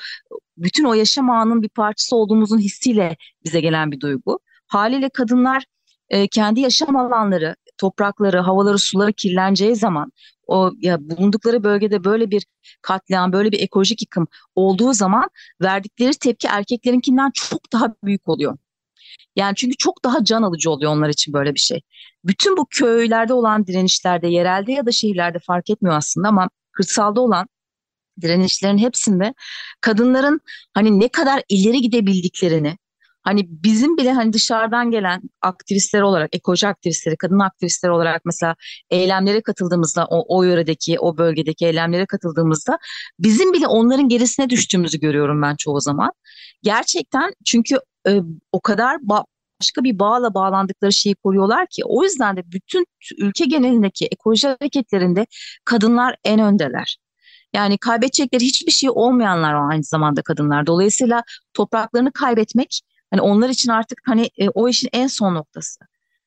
bütün 0.56 0.84
o 0.84 0.94
yaşam 0.94 1.30
anının 1.30 1.62
bir 1.62 1.68
parçası 1.68 2.16
olduğumuzun 2.16 2.58
hissiyle 2.58 3.16
bize 3.44 3.60
gelen 3.60 3.92
bir 3.92 4.00
duygu. 4.00 4.38
Haliyle 4.66 5.08
kadınlar 5.08 5.64
e, 6.08 6.28
kendi 6.28 6.60
yaşam 6.60 6.96
alanları, 6.96 7.56
toprakları, 7.78 8.38
havaları, 8.38 8.78
suları 8.78 9.12
kirleneceği 9.12 9.76
zaman 9.76 10.12
o 10.46 10.70
ya 10.80 10.98
bulundukları 11.00 11.64
bölgede 11.64 12.04
böyle 12.04 12.30
bir 12.30 12.46
katliam, 12.82 13.32
böyle 13.32 13.52
bir 13.52 13.60
ekolojik 13.60 14.02
yıkım 14.02 14.26
olduğu 14.54 14.92
zaman 14.92 15.28
verdikleri 15.62 16.14
tepki 16.14 16.48
erkeklerinkinden 16.48 17.30
çok 17.34 17.72
daha 17.72 17.94
büyük 18.04 18.28
oluyor. 18.28 18.58
Yani 19.36 19.54
çünkü 19.56 19.76
çok 19.76 20.04
daha 20.04 20.24
can 20.24 20.42
alıcı 20.42 20.70
oluyor 20.70 20.92
onlar 20.92 21.08
için 21.08 21.34
böyle 21.34 21.54
bir 21.54 21.60
şey. 21.60 21.80
Bütün 22.24 22.56
bu 22.56 22.66
köylerde 22.70 23.32
olan 23.32 23.66
direnişlerde, 23.66 24.28
yerelde 24.28 24.72
ya 24.72 24.86
da 24.86 24.92
şehirlerde 24.92 25.38
fark 25.38 25.70
etmiyor 25.70 25.96
aslında 25.96 26.28
ama 26.28 26.50
kırsalda 26.72 27.20
olan 27.20 27.48
direnişlerin 28.20 28.78
hepsinde 28.78 29.34
kadınların 29.80 30.40
hani 30.74 31.00
ne 31.00 31.08
kadar 31.08 31.42
ileri 31.48 31.80
gidebildiklerini, 31.80 32.78
hani 33.22 33.46
bizim 33.48 33.96
bile 33.96 34.12
hani 34.12 34.32
dışarıdan 34.32 34.90
gelen 34.90 35.22
aktivistler 35.42 36.00
olarak, 36.02 36.36
ekoloji 36.36 36.68
aktivistleri, 36.68 37.16
kadın 37.16 37.38
aktivistler 37.38 37.88
olarak 37.90 38.22
mesela 38.24 38.56
eylemlere 38.90 39.42
katıldığımızda, 39.42 40.06
o, 40.10 40.38
o 40.38 40.42
yöredeki, 40.42 40.98
o 41.00 41.18
bölgedeki 41.18 41.66
eylemlere 41.66 42.06
katıldığımızda 42.06 42.78
bizim 43.18 43.52
bile 43.52 43.66
onların 43.66 44.08
gerisine 44.08 44.50
düştüğümüzü 44.50 45.00
görüyorum 45.00 45.42
ben 45.42 45.56
çoğu 45.56 45.80
zaman. 45.80 46.12
Gerçekten 46.62 47.32
çünkü 47.44 47.76
e, 48.08 48.20
o 48.52 48.60
kadar 48.60 48.96
ba- 48.96 49.24
başka 49.60 49.84
bir 49.84 49.98
bağla 49.98 50.34
bağlandıkları 50.34 50.92
şeyi 50.92 51.14
koruyorlar 51.14 51.66
ki 51.66 51.82
o 51.84 52.04
yüzden 52.04 52.36
de 52.36 52.52
bütün 52.52 52.86
ülke 53.18 53.44
genelindeki 53.44 54.06
ekoloji 54.06 54.48
hareketlerinde 54.48 55.26
kadınlar 55.64 56.16
en 56.24 56.40
öndeler. 56.40 56.98
Yani 57.54 57.78
kaybedecekleri 57.78 58.44
hiçbir 58.44 58.72
şey 58.72 58.90
olmayanlar 58.90 59.54
o 59.54 59.68
aynı 59.70 59.82
zamanda 59.84 60.22
kadınlar. 60.22 60.66
Dolayısıyla 60.66 61.22
topraklarını 61.54 62.12
kaybetmek 62.12 62.80
hani 63.10 63.20
onlar 63.20 63.48
için 63.48 63.70
artık 63.70 63.98
hani 64.06 64.30
e, 64.38 64.48
o 64.48 64.68
işin 64.68 64.88
en 64.92 65.06
son 65.06 65.34
noktası. 65.34 65.80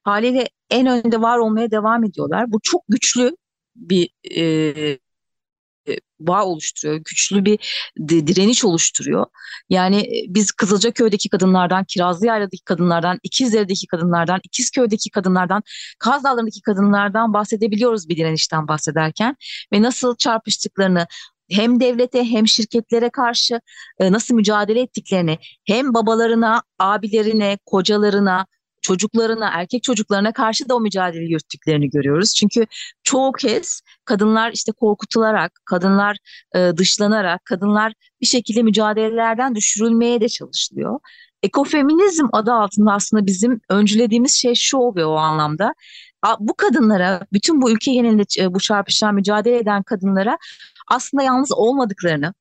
Haliyle 0.04 0.50
en 0.70 0.88
önde 0.88 1.22
var 1.22 1.38
olmaya 1.38 1.72
devam 1.72 2.04
ediyorlar. 2.04 2.52
Bu 2.52 2.60
çok 2.64 2.82
güçlü 2.90 3.36
bir 3.76 4.10
e, 4.38 5.00
bağ 6.20 6.46
oluşturuyor. 6.46 7.02
Güçlü 7.06 7.46
bir 7.46 7.60
direniş 8.10 8.66
oluşturuyor. 8.66 9.26
Yani 9.70 9.98
e, 9.98 10.26
biz 10.28 10.52
Kızılcaköy'deki 10.52 11.30
kadınlardan, 11.30 11.84
Kirazlıyayla'daki 11.84 12.64
kadınlardan, 12.64 13.20
İkizdere'deki 13.24 13.88
kadınlardan, 13.88 14.40
İkizköy'deki 14.44 15.10
kadınlardan, 15.10 15.64
Kaz 16.00 16.24
Dağları'ndaki 16.24 16.62
kadınlardan 16.62 17.34
bahsedebiliyoruz 17.34 18.10
bir 18.10 18.18
direnişten 18.18 18.68
bahsederken 18.68 19.36
ve 19.74 19.82
nasıl 19.82 20.16
çarpıştıklarını, 20.16 21.08
hem 21.52 21.80
devlete 21.80 22.24
hem 22.24 22.48
şirketlere 22.48 23.10
karşı 23.10 23.62
e, 24.00 24.12
nasıl 24.12 24.36
mücadele 24.36 24.82
ettiklerini 24.82 25.38
hem 25.66 25.94
babalarına, 25.94 26.64
abilerine, 26.80 27.58
kocalarına, 27.66 28.46
çocuklarına, 28.88 29.50
erkek 29.54 29.84
çocuklarına 29.84 30.34
karşı 30.34 30.70
da 30.70 30.76
o 30.76 30.80
mücadele 30.80 31.24
yürüttüklerini 31.24 31.90
görüyoruz. 31.90 32.34
Çünkü 32.34 32.66
çoğu 33.04 33.32
kez 33.32 33.82
kadınlar 34.06 34.52
işte 34.52 34.72
korkutularak, 34.72 35.52
kadınlar 35.66 36.18
e, 36.56 36.72
dışlanarak, 36.78 37.46
kadınlar 37.46 37.94
bir 38.22 38.26
şekilde 38.26 38.64
mücadelelerden 38.64 39.56
düşürülmeye 39.56 40.22
de 40.22 40.30
çalışılıyor. 40.30 41.00
Ekofeminizm 41.44 42.28
adı 42.34 42.52
altında 42.52 42.94
aslında 42.94 43.26
bizim 43.26 43.62
öncülediğimiz 43.70 44.34
şey 44.34 44.56
şu 44.56 44.78
oluyor 44.78 45.10
o 45.10 45.18
anlamda. 45.18 45.74
Bu 46.40 46.54
kadınlara, 46.54 47.28
bütün 47.34 47.62
bu 47.62 47.72
ülke 47.72 47.94
genelinde 47.94 48.24
e, 48.40 48.54
bu 48.54 48.60
çarpışan, 48.60 49.16
mücadele 49.16 49.58
eden 49.58 49.84
kadınlara 49.84 50.38
aslında 50.88 51.24
yalnız 51.24 51.52
olmadıklarını, 51.52 52.34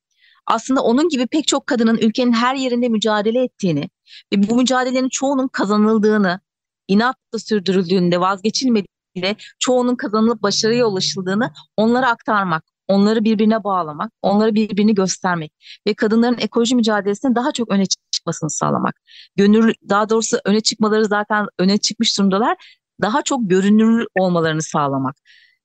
aslında 0.46 0.82
onun 0.82 1.08
gibi 1.08 1.26
pek 1.26 1.46
çok 1.46 1.66
kadının 1.66 1.98
ülkenin 1.98 2.32
her 2.32 2.54
yerinde 2.54 2.88
mücadele 2.88 3.42
ettiğini 3.44 3.90
ve 4.32 4.48
bu 4.48 4.56
mücadelenin 4.56 5.08
çoğunun 5.08 5.48
kazanıldığını, 5.48 6.40
inatla 6.88 7.38
sürdürüldüğünde 7.38 8.20
vazgeçilmediğinde 8.20 9.36
çoğunun 9.58 9.96
kazanılıp 9.96 10.42
başarıya 10.42 10.86
ulaşıldığını 10.86 11.52
onlara 11.76 12.10
aktarmak, 12.10 12.64
onları 12.88 13.24
birbirine 13.24 13.64
bağlamak, 13.64 14.12
onları 14.22 14.54
birbirini 14.54 14.94
göstermek 14.94 15.52
ve 15.86 15.94
kadınların 15.94 16.38
ekoloji 16.38 16.74
mücadelesine 16.74 17.34
daha 17.34 17.52
çok 17.52 17.70
öne 17.70 17.84
çıkmasını 18.10 18.50
sağlamak. 18.50 19.00
Gönül, 19.36 19.74
daha 19.88 20.08
doğrusu 20.08 20.38
öne 20.44 20.60
çıkmaları 20.60 21.04
zaten 21.04 21.46
öne 21.58 21.78
çıkmış 21.78 22.18
durumdalar. 22.18 22.56
Daha 23.02 23.22
çok 23.22 23.40
görünür 23.50 24.06
olmalarını 24.18 24.62
sağlamak. 24.62 25.16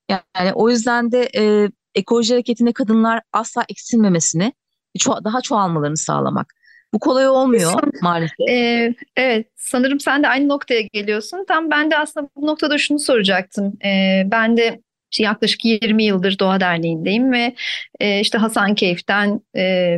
Yani 0.09 0.53
o 0.53 0.69
yüzden 0.69 1.11
de 1.11 1.29
e, 1.35 1.69
ekoloji 1.95 2.33
hareketinde 2.33 2.73
kadınlar 2.73 3.21
asla 3.33 3.63
eksilmemesini, 3.69 4.53
ço- 4.99 5.23
daha 5.23 5.41
çoğalmalarını 5.41 5.97
sağlamak. 5.97 6.53
Bu 6.93 6.99
kolay 6.99 7.27
olmuyor 7.27 7.81
maalesef. 8.01 8.49
E, 8.49 8.93
evet, 9.17 9.47
sanırım 9.55 9.99
sen 9.99 10.23
de 10.23 10.27
aynı 10.27 10.47
noktaya 10.47 10.81
geliyorsun. 10.81 11.45
Tam 11.47 11.71
ben 11.71 11.91
de 11.91 11.97
aslında 11.97 12.29
bu 12.35 12.47
noktada 12.47 12.77
şunu 12.77 12.99
soracaktım. 12.99 13.73
E, 13.85 14.23
ben 14.25 14.57
de 14.57 14.81
işte 15.11 15.23
yaklaşık 15.23 15.65
20 15.65 16.03
yıldır 16.03 16.39
Doğa 16.39 16.59
Derneği'ndeyim 16.59 17.31
ve 17.31 17.55
e, 17.99 18.19
işte 18.19 18.37
Hasankeyf'ten 18.37 19.41
e, 19.57 19.97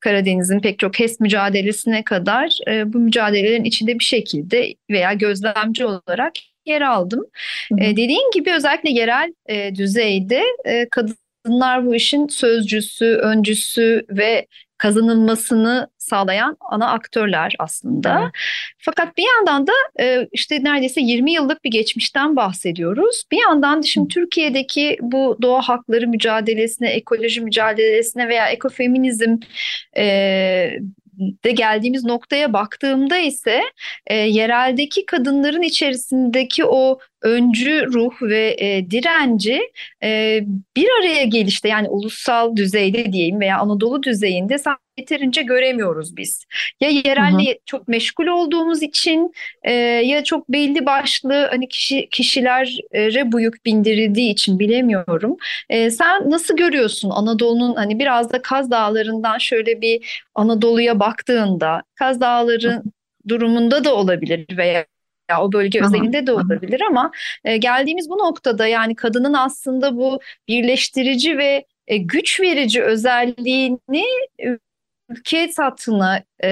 Karadeniz'in 0.00 0.60
pek 0.60 0.78
çok 0.78 1.00
HES 1.00 1.20
mücadelesine 1.20 2.04
kadar 2.04 2.58
e, 2.70 2.92
bu 2.92 2.98
mücadelelerin 2.98 3.64
içinde 3.64 3.98
bir 3.98 4.04
şekilde 4.04 4.74
veya 4.90 5.12
gözlemci 5.12 5.84
olarak 5.86 6.32
yer 6.66 6.82
aldım. 6.82 7.24
Hı 7.68 7.74
hı. 7.74 7.84
E, 7.84 7.90
dediğin 7.90 8.30
gibi 8.34 8.52
özellikle 8.52 8.90
yerel 8.90 9.34
e, 9.46 9.74
düzeyde 9.74 10.42
e, 10.64 10.88
kadınlar 11.46 11.86
bu 11.86 11.94
işin 11.94 12.28
sözcüsü, 12.28 13.04
öncüsü 13.04 14.06
ve 14.10 14.46
kazanılmasını 14.78 15.88
sağlayan 15.98 16.56
ana 16.70 16.92
aktörler 16.92 17.54
aslında. 17.58 18.20
Evet. 18.22 18.32
Fakat 18.78 19.16
bir 19.16 19.24
yandan 19.36 19.66
da 19.66 19.72
e, 20.00 20.28
işte 20.32 20.64
neredeyse 20.64 21.00
20 21.00 21.32
yıllık 21.32 21.64
bir 21.64 21.70
geçmişten 21.70 22.36
bahsediyoruz. 22.36 23.24
Bir 23.32 23.38
yandan 23.48 23.82
da 23.82 23.86
şimdi 23.86 24.08
Türkiye'deki 24.08 24.98
bu 25.00 25.38
doğa 25.42 25.62
hakları 25.62 26.08
mücadelesine, 26.08 26.88
ekoloji 26.88 27.40
mücadelesine 27.40 28.28
veya 28.28 28.48
ekofeminizm 28.48 29.36
e, 29.96 30.78
de 31.44 31.50
geldiğimiz 31.50 32.04
noktaya 32.04 32.52
baktığımda 32.52 33.18
ise 33.18 33.62
e, 34.06 34.14
yereldeki 34.14 35.06
kadınların 35.06 35.62
içerisindeki 35.62 36.64
o 36.64 36.98
öncü 37.22 37.86
ruh 37.92 38.22
ve 38.22 38.56
e, 38.58 38.90
direnci 38.90 39.60
e, 40.02 40.40
bir 40.76 40.88
araya 41.00 41.24
gelişte 41.24 41.68
yani 41.68 41.88
ulusal 41.88 42.56
düzeyde 42.56 43.12
diyeyim 43.12 43.40
veya 43.40 43.58
Anadolu 43.58 44.02
düzeyinde 44.02 44.58
yeterince 44.98 45.42
göremiyoruz 45.42 46.16
biz. 46.16 46.44
Ya 46.80 46.88
yerelle 46.88 47.50
hı 47.50 47.54
hı. 47.54 47.58
çok 47.66 47.88
meşgul 47.88 48.26
olduğumuz 48.26 48.82
için 48.82 49.32
e, 49.62 49.72
ya 49.72 50.24
çok 50.24 50.48
belli 50.48 50.86
başlı 50.86 51.46
hani 51.50 51.68
kişi 51.68 52.08
kişilere 52.10 53.32
bu 53.32 53.40
yük 53.40 53.64
bindirildiği 53.64 54.32
için 54.32 54.58
bilemiyorum. 54.58 55.36
E, 55.68 55.90
sen 55.90 56.30
nasıl 56.30 56.56
görüyorsun 56.56 57.10
Anadolu'nun 57.10 57.74
hani 57.74 57.98
biraz 57.98 58.32
da 58.32 58.42
Kaz 58.42 58.70
Dağları'ndan 58.70 59.38
şöyle 59.38 59.80
bir 59.80 60.24
Anadolu'ya 60.34 61.00
baktığında 61.00 61.82
Kaz 61.94 62.20
Dağları 62.20 62.82
durumunda 63.28 63.84
da 63.84 63.94
olabilir 63.94 64.46
veya 64.56 64.86
ya 65.30 65.42
o 65.42 65.52
bölge 65.52 65.80
Aha. 65.80 65.86
özelinde 65.86 66.26
de 66.26 66.32
olabilir 66.32 66.80
ama 66.80 67.10
e, 67.44 67.56
geldiğimiz 67.56 68.10
bu 68.10 68.18
noktada 68.18 68.66
yani 68.66 68.94
kadının 68.94 69.34
aslında 69.34 69.96
bu 69.96 70.20
birleştirici 70.48 71.38
ve 71.38 71.64
e, 71.86 71.96
güç 71.96 72.40
verici 72.40 72.82
özelliğini 72.82 74.04
ülke 75.08 75.48
satına 75.52 76.22
e, 76.44 76.50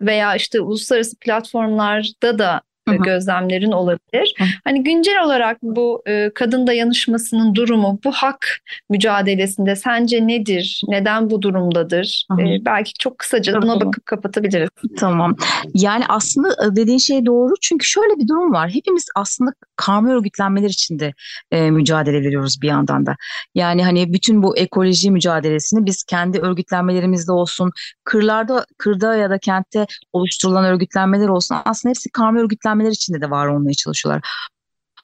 veya 0.00 0.36
işte 0.36 0.60
uluslararası 0.60 1.16
platformlarda 1.18 2.38
da 2.38 2.62
Hı 2.88 2.94
hı. 2.94 3.02
gözlemlerin 3.02 3.72
olabilir. 3.72 4.34
Hı. 4.38 4.44
Hani 4.64 4.82
güncel 4.82 5.24
olarak 5.24 5.58
bu 5.62 6.02
e, 6.06 6.30
kadın 6.34 6.66
dayanışmasının 6.66 7.54
durumu, 7.54 7.98
bu 8.04 8.12
hak 8.12 8.46
mücadelesinde 8.90 9.76
sence 9.76 10.26
nedir? 10.26 10.82
Neden 10.88 11.30
bu 11.30 11.42
durumdadır? 11.42 12.26
E, 12.40 12.64
belki 12.64 12.92
çok 12.92 13.18
kısaca 13.18 13.52
Tabii. 13.52 13.62
buna 13.62 13.80
bakıp 13.80 14.06
kapatabiliriz. 14.06 14.68
Tamam. 14.98 15.36
Yani 15.74 16.04
aslında 16.08 16.48
e, 16.48 16.76
dediğin 16.76 16.98
şey 16.98 17.26
doğru. 17.26 17.54
Çünkü 17.60 17.86
şöyle 17.86 18.18
bir 18.18 18.28
durum 18.28 18.52
var. 18.52 18.70
Hepimiz 18.70 19.06
aslında 19.16 19.52
karma 19.76 20.12
örgütlenmeler 20.12 20.68
içinde 20.68 21.12
e, 21.50 21.70
mücadele 21.70 22.22
veriyoruz 22.22 22.62
bir 22.62 22.68
yandan 22.68 23.06
da. 23.06 23.16
Yani 23.54 23.84
hani 23.84 24.12
bütün 24.12 24.42
bu 24.42 24.56
ekoloji 24.56 25.10
mücadelesini 25.10 25.86
biz 25.86 26.04
kendi 26.04 26.38
örgütlenmelerimizde 26.38 27.32
olsun, 27.32 27.70
kırlarda, 28.04 28.66
kırda 28.78 29.16
ya 29.16 29.30
da 29.30 29.38
kentte 29.38 29.86
oluşturulan 30.12 30.64
örgütlenmeler 30.64 31.28
olsun 31.28 31.56
aslında 31.64 31.90
hepsi 31.90 32.10
karma 32.10 32.40
örgütlenmeler 32.40 32.71
örgütlenmeler 32.72 32.92
içinde 32.92 33.20
de 33.20 33.30
var 33.30 33.46
olmaya 33.46 33.74
çalışıyorlar. 33.74 34.22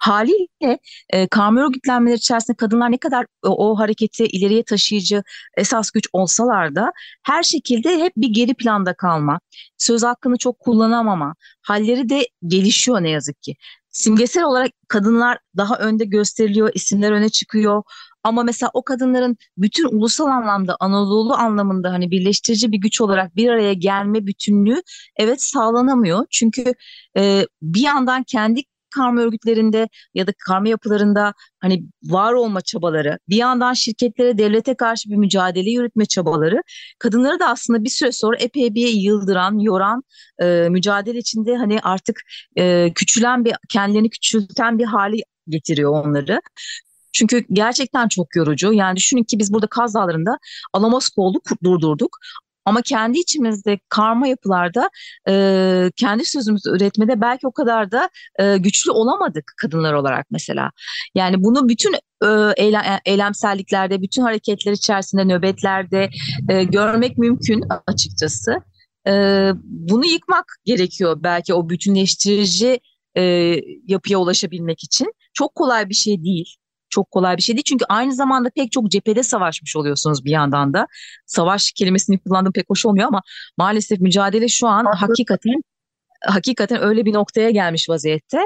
Haliyle 0.00 0.78
e, 1.11 1.26
karma 1.28 1.61
örgütlenmeler 1.61 2.16
içerisinde 2.16 2.57
kadınlar 2.57 2.92
ne 2.92 2.98
kadar 2.98 3.26
o, 3.42 3.70
o 3.70 3.78
hareketi 3.78 4.24
ileriye 4.24 4.62
taşıyıcı 4.64 5.22
esas 5.57 5.90
güç 5.90 6.09
olsalar 6.12 6.74
da 6.74 6.92
her 7.22 7.42
şekilde 7.42 7.98
hep 7.98 8.12
bir 8.16 8.28
geri 8.28 8.54
planda 8.54 8.94
kalma, 8.94 9.40
söz 9.78 10.02
hakkını 10.02 10.38
çok 10.38 10.59
kullanamama 10.59 11.35
halleri 11.62 12.09
de 12.09 12.26
gelişiyor 12.46 13.02
ne 13.02 13.11
yazık 13.11 13.42
ki. 13.42 13.57
Simgesel 13.90 14.44
olarak 14.44 14.70
kadınlar 14.88 15.38
daha 15.57 15.79
önde 15.79 16.05
gösteriliyor, 16.05 16.70
isimler 16.74 17.12
öne 17.12 17.29
çıkıyor. 17.29 17.83
Ama 18.24 18.42
mesela 18.42 18.70
o 18.74 18.85
kadınların 18.85 19.37
bütün 19.57 19.85
ulusal 19.85 20.27
anlamda, 20.27 20.77
Anadolu 20.81 21.35
anlamında 21.35 21.92
hani 21.92 22.11
birleştirici 22.11 22.72
bir 22.72 22.79
güç 22.79 23.01
olarak 23.01 23.37
bir 23.37 23.48
araya 23.48 23.72
gelme 23.72 24.27
bütünlüğü 24.27 24.83
evet 25.16 25.42
sağlanamıyor. 25.42 26.27
Çünkü 26.31 26.74
e, 27.16 27.46
bir 27.62 27.81
yandan 27.81 28.22
kendi 28.22 28.62
karma 28.90 29.20
örgütlerinde 29.20 29.88
ya 30.14 30.27
da 30.27 30.33
karma 30.46 30.68
yapılarında 30.68 31.35
hani 31.61 31.85
var 32.03 32.33
olma 32.33 32.61
çabaları, 32.61 33.18
bir 33.29 33.37
yandan 33.37 33.72
şirketlere, 33.72 34.38
devlete 34.38 34.74
karşı 34.74 35.11
bir 35.11 35.16
mücadele 35.16 35.70
yürütme 35.70 36.07
çabaları, 36.07 36.62
kadınları 36.98 37.40
da 37.40 37.46
aslında 37.46 37.85
bir 37.85 37.90
süre 37.90 38.12
sonra 38.12 38.37
epey 38.37 38.74
bir 38.74 38.88
yıldıran, 38.88 39.59
yoran, 39.59 40.03
e, 40.42 40.68
mücadele 40.68 41.18
içinde 41.18 41.57
hani 41.57 41.81
artık 41.81 42.20
e, 42.59 42.92
küçülen 42.94 43.44
bir, 43.44 43.55
kendilerini 43.68 44.11
küçülten 44.11 44.79
bir 44.79 44.85
hali 44.85 45.22
getiriyor 45.48 45.90
onları. 46.05 46.40
Çünkü 47.12 47.44
gerçekten 47.53 48.09
çok 48.09 48.37
yorucu. 48.37 48.72
Yani 48.72 48.96
düşünün 48.96 49.24
ki 49.24 49.38
biz 49.38 49.53
burada 49.53 49.66
Kaz 49.66 49.94
Dağları'nda 49.94 50.38
Alamos 50.72 51.09
Gold'u 51.16 51.40
durdurduk. 51.64 52.18
Ama 52.68 52.83
kendi 52.83 53.18
içimizde 53.18 53.78
karma 53.88 54.26
yapılarda 54.28 54.90
e, 55.28 55.90
kendi 55.96 56.24
sözümüzü 56.24 56.70
üretmede 56.70 57.20
belki 57.20 57.46
o 57.46 57.52
kadar 57.52 57.90
da 57.90 58.11
e, 58.38 58.59
güçlü 58.59 58.90
olamadık 58.90 59.52
kadınlar 59.57 59.92
olarak 59.92 60.26
mesela. 60.31 60.70
Yani 61.14 61.44
bunu 61.44 61.68
bütün 61.68 61.94
e, 62.24 62.28
eylem, 62.57 62.83
eylemselliklerde, 63.04 64.02
bütün 64.02 64.22
hareketler 64.22 64.72
içerisinde, 64.72 65.24
nöbetlerde 65.24 66.11
e, 66.48 66.64
görmek 66.64 67.18
mümkün 67.18 67.64
açıkçası. 67.87 68.57
E, 69.07 69.12
bunu 69.64 70.07
yıkmak 70.07 70.44
gerekiyor 70.64 71.18
belki 71.22 71.54
o 71.54 71.68
bütünleştirici 71.68 72.81
e, 73.16 73.22
yapıya 73.87 74.18
ulaşabilmek 74.18 74.85
için. 74.85 75.12
Çok 75.33 75.54
kolay 75.54 75.88
bir 75.88 75.94
şey 75.94 76.24
değil 76.24 76.57
çok 76.90 77.11
kolay 77.11 77.37
bir 77.37 77.42
şey 77.42 77.55
değil. 77.55 77.64
Çünkü 77.64 77.85
aynı 77.88 78.14
zamanda 78.14 78.51
pek 78.51 78.72
çok 78.72 78.90
cephede 78.90 79.22
savaşmış 79.22 79.77
oluyorsunuz 79.77 80.24
bir 80.24 80.31
yandan 80.31 80.72
da. 80.74 80.87
Savaş 81.27 81.72
kelimesini 81.72 82.18
kullandığım 82.18 82.53
pek 82.53 82.70
hoş 82.70 82.87
olmuyor 82.87 83.09
ama 83.09 83.22
maalesef 83.59 84.01
mücadele 84.01 84.48
şu 84.48 84.68
an 84.68 84.85
Haklı. 84.85 84.98
hakikaten 84.98 85.62
hakikaten 86.24 86.83
öyle 86.83 87.05
bir 87.05 87.12
noktaya 87.12 87.51
gelmiş 87.51 87.88
vaziyette. 87.88 88.38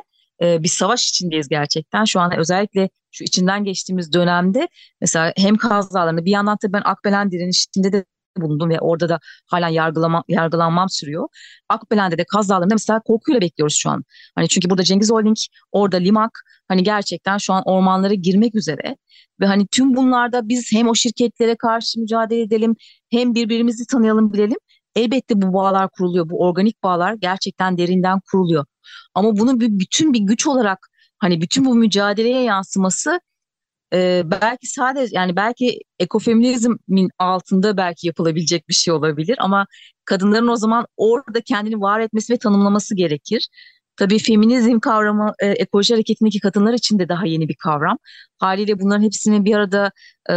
Ee, 0.42 0.62
bir 0.62 0.68
savaş 0.68 1.08
içindeyiz 1.08 1.48
gerçekten. 1.48 2.04
Şu 2.04 2.20
an 2.20 2.38
özellikle 2.38 2.90
şu 3.10 3.24
içinden 3.24 3.64
geçtiğimiz 3.64 4.12
dönemde 4.12 4.68
mesela 5.00 5.32
hem 5.36 5.56
Kaz 5.56 5.94
Dağları'nda 5.94 6.24
bir 6.24 6.30
yandan 6.30 6.56
tabii 6.62 6.72
ben 6.72 6.82
Akbelen 6.84 7.30
direnişinde 7.30 7.92
de 7.92 8.04
bulundum 8.36 8.70
ve 8.70 8.80
orada 8.80 9.08
da 9.08 9.20
hala 9.46 9.68
yargılama, 9.68 10.24
yargılanmam 10.28 10.88
sürüyor. 10.88 11.28
Akbelen'de 11.68 12.18
de 12.18 12.24
Kaz 12.24 12.48
Dağları'nda 12.48 12.74
mesela 12.74 13.00
korkuyla 13.00 13.40
bekliyoruz 13.40 13.74
şu 13.74 13.90
an. 13.90 14.04
Hani 14.34 14.48
çünkü 14.48 14.70
burada 14.70 14.82
Cengiz 14.82 15.10
Holding, 15.10 15.36
orada 15.72 15.96
Limak 15.96 16.30
hani 16.68 16.82
gerçekten 16.82 17.38
şu 17.38 17.52
an 17.52 17.62
ormanlara 17.66 18.14
girmek 18.14 18.54
üzere 18.54 18.96
ve 19.40 19.46
hani 19.46 19.66
tüm 19.66 19.96
bunlarda 19.96 20.48
biz 20.48 20.72
hem 20.72 20.88
o 20.88 20.94
şirketlere 20.94 21.56
karşı 21.56 22.00
mücadele 22.00 22.40
edelim 22.40 22.76
hem 23.10 23.34
birbirimizi 23.34 23.86
tanıyalım 23.86 24.32
bilelim. 24.32 24.58
Elbette 24.96 25.42
bu 25.42 25.52
bağlar 25.54 25.88
kuruluyor. 25.90 26.30
Bu 26.30 26.40
organik 26.40 26.82
bağlar 26.82 27.14
gerçekten 27.14 27.78
derinden 27.78 28.20
kuruluyor. 28.30 28.64
Ama 29.14 29.38
bunun 29.38 29.60
bir 29.60 29.78
bütün 29.78 30.12
bir 30.12 30.20
güç 30.20 30.46
olarak 30.46 30.88
hani 31.18 31.40
bütün 31.40 31.64
bu 31.64 31.74
mücadeleye 31.74 32.42
yansıması 32.42 33.20
e, 33.92 34.22
belki 34.24 34.66
sadece 34.66 35.16
yani 35.16 35.36
belki 35.36 35.78
ekofeminizmin 35.98 37.08
altında 37.18 37.76
belki 37.76 38.06
yapılabilecek 38.06 38.68
bir 38.68 38.74
şey 38.74 38.94
olabilir 38.94 39.36
ama 39.40 39.66
kadınların 40.04 40.48
o 40.48 40.56
zaman 40.56 40.86
orada 40.96 41.40
kendini 41.40 41.80
var 41.80 42.00
etmesi 42.00 42.32
ve 42.32 42.38
tanımlaması 42.38 42.96
gerekir. 42.96 43.48
Tabii 43.96 44.18
feminizm 44.18 44.78
kavramı 44.78 45.32
e, 45.42 45.46
ekoloji 45.46 45.94
hareketindeki 45.94 46.40
kadınlar 46.40 46.74
için 46.74 46.98
de 46.98 47.08
daha 47.08 47.26
yeni 47.26 47.48
bir 47.48 47.54
kavram. 47.54 47.98
Haliyle 48.38 48.80
bunların 48.80 49.02
hepsinin 49.02 49.44
bir 49.44 49.54
arada 49.54 49.90
e, 50.30 50.36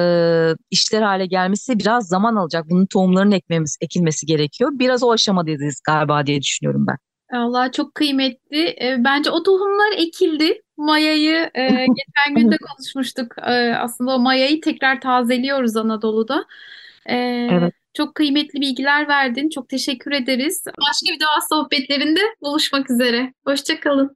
işler 0.72 1.02
hale 1.02 1.26
gelmesi 1.26 1.80
biraz 1.80 2.08
zaman 2.08 2.36
alacak. 2.36 2.66
Bunun 2.70 2.86
tohumlarının 2.86 3.32
ekmemiz, 3.32 3.78
ekilmesi 3.82 4.26
gerekiyor. 4.26 4.72
Biraz 4.74 5.04
o 5.04 5.12
aşamadayız 5.12 5.82
galiba 5.88 6.26
diye 6.26 6.42
düşünüyorum 6.42 6.86
ben. 6.88 6.98
Allah 7.40 7.72
çok 7.72 7.96
kıymetli. 7.96 8.68
E, 8.68 8.96
bence 9.00 9.32
o 9.32 9.44
tohumlar 9.44 9.92
ekildi. 9.98 10.62
Mayayı 10.78 11.50
e, 11.56 11.68
geçen 11.70 12.36
gün 12.36 12.52
de 12.52 12.58
konuşmuştuk. 12.58 13.38
E, 13.38 13.76
aslında 13.76 14.16
o 14.16 14.20
mayayı 14.20 14.62
tekrar 14.62 15.02
tazeliyoruz 15.02 15.78
Anadolu'da. 15.78 16.46
E, 17.06 17.16
evet. 17.52 17.74
Çok 17.94 18.16
kıymetli 18.16 18.62
bilgiler 18.62 19.08
verdin. 19.08 19.50
Çok 19.50 19.70
teşekkür 19.70 20.12
ederiz. 20.12 20.64
Başka 20.68 21.16
bir 21.16 21.20
doğa 21.20 21.42
sohbetlerinde 21.50 22.20
buluşmak 22.42 22.92
üzere. 22.92 23.34
Hoşçakalın. 23.46 24.12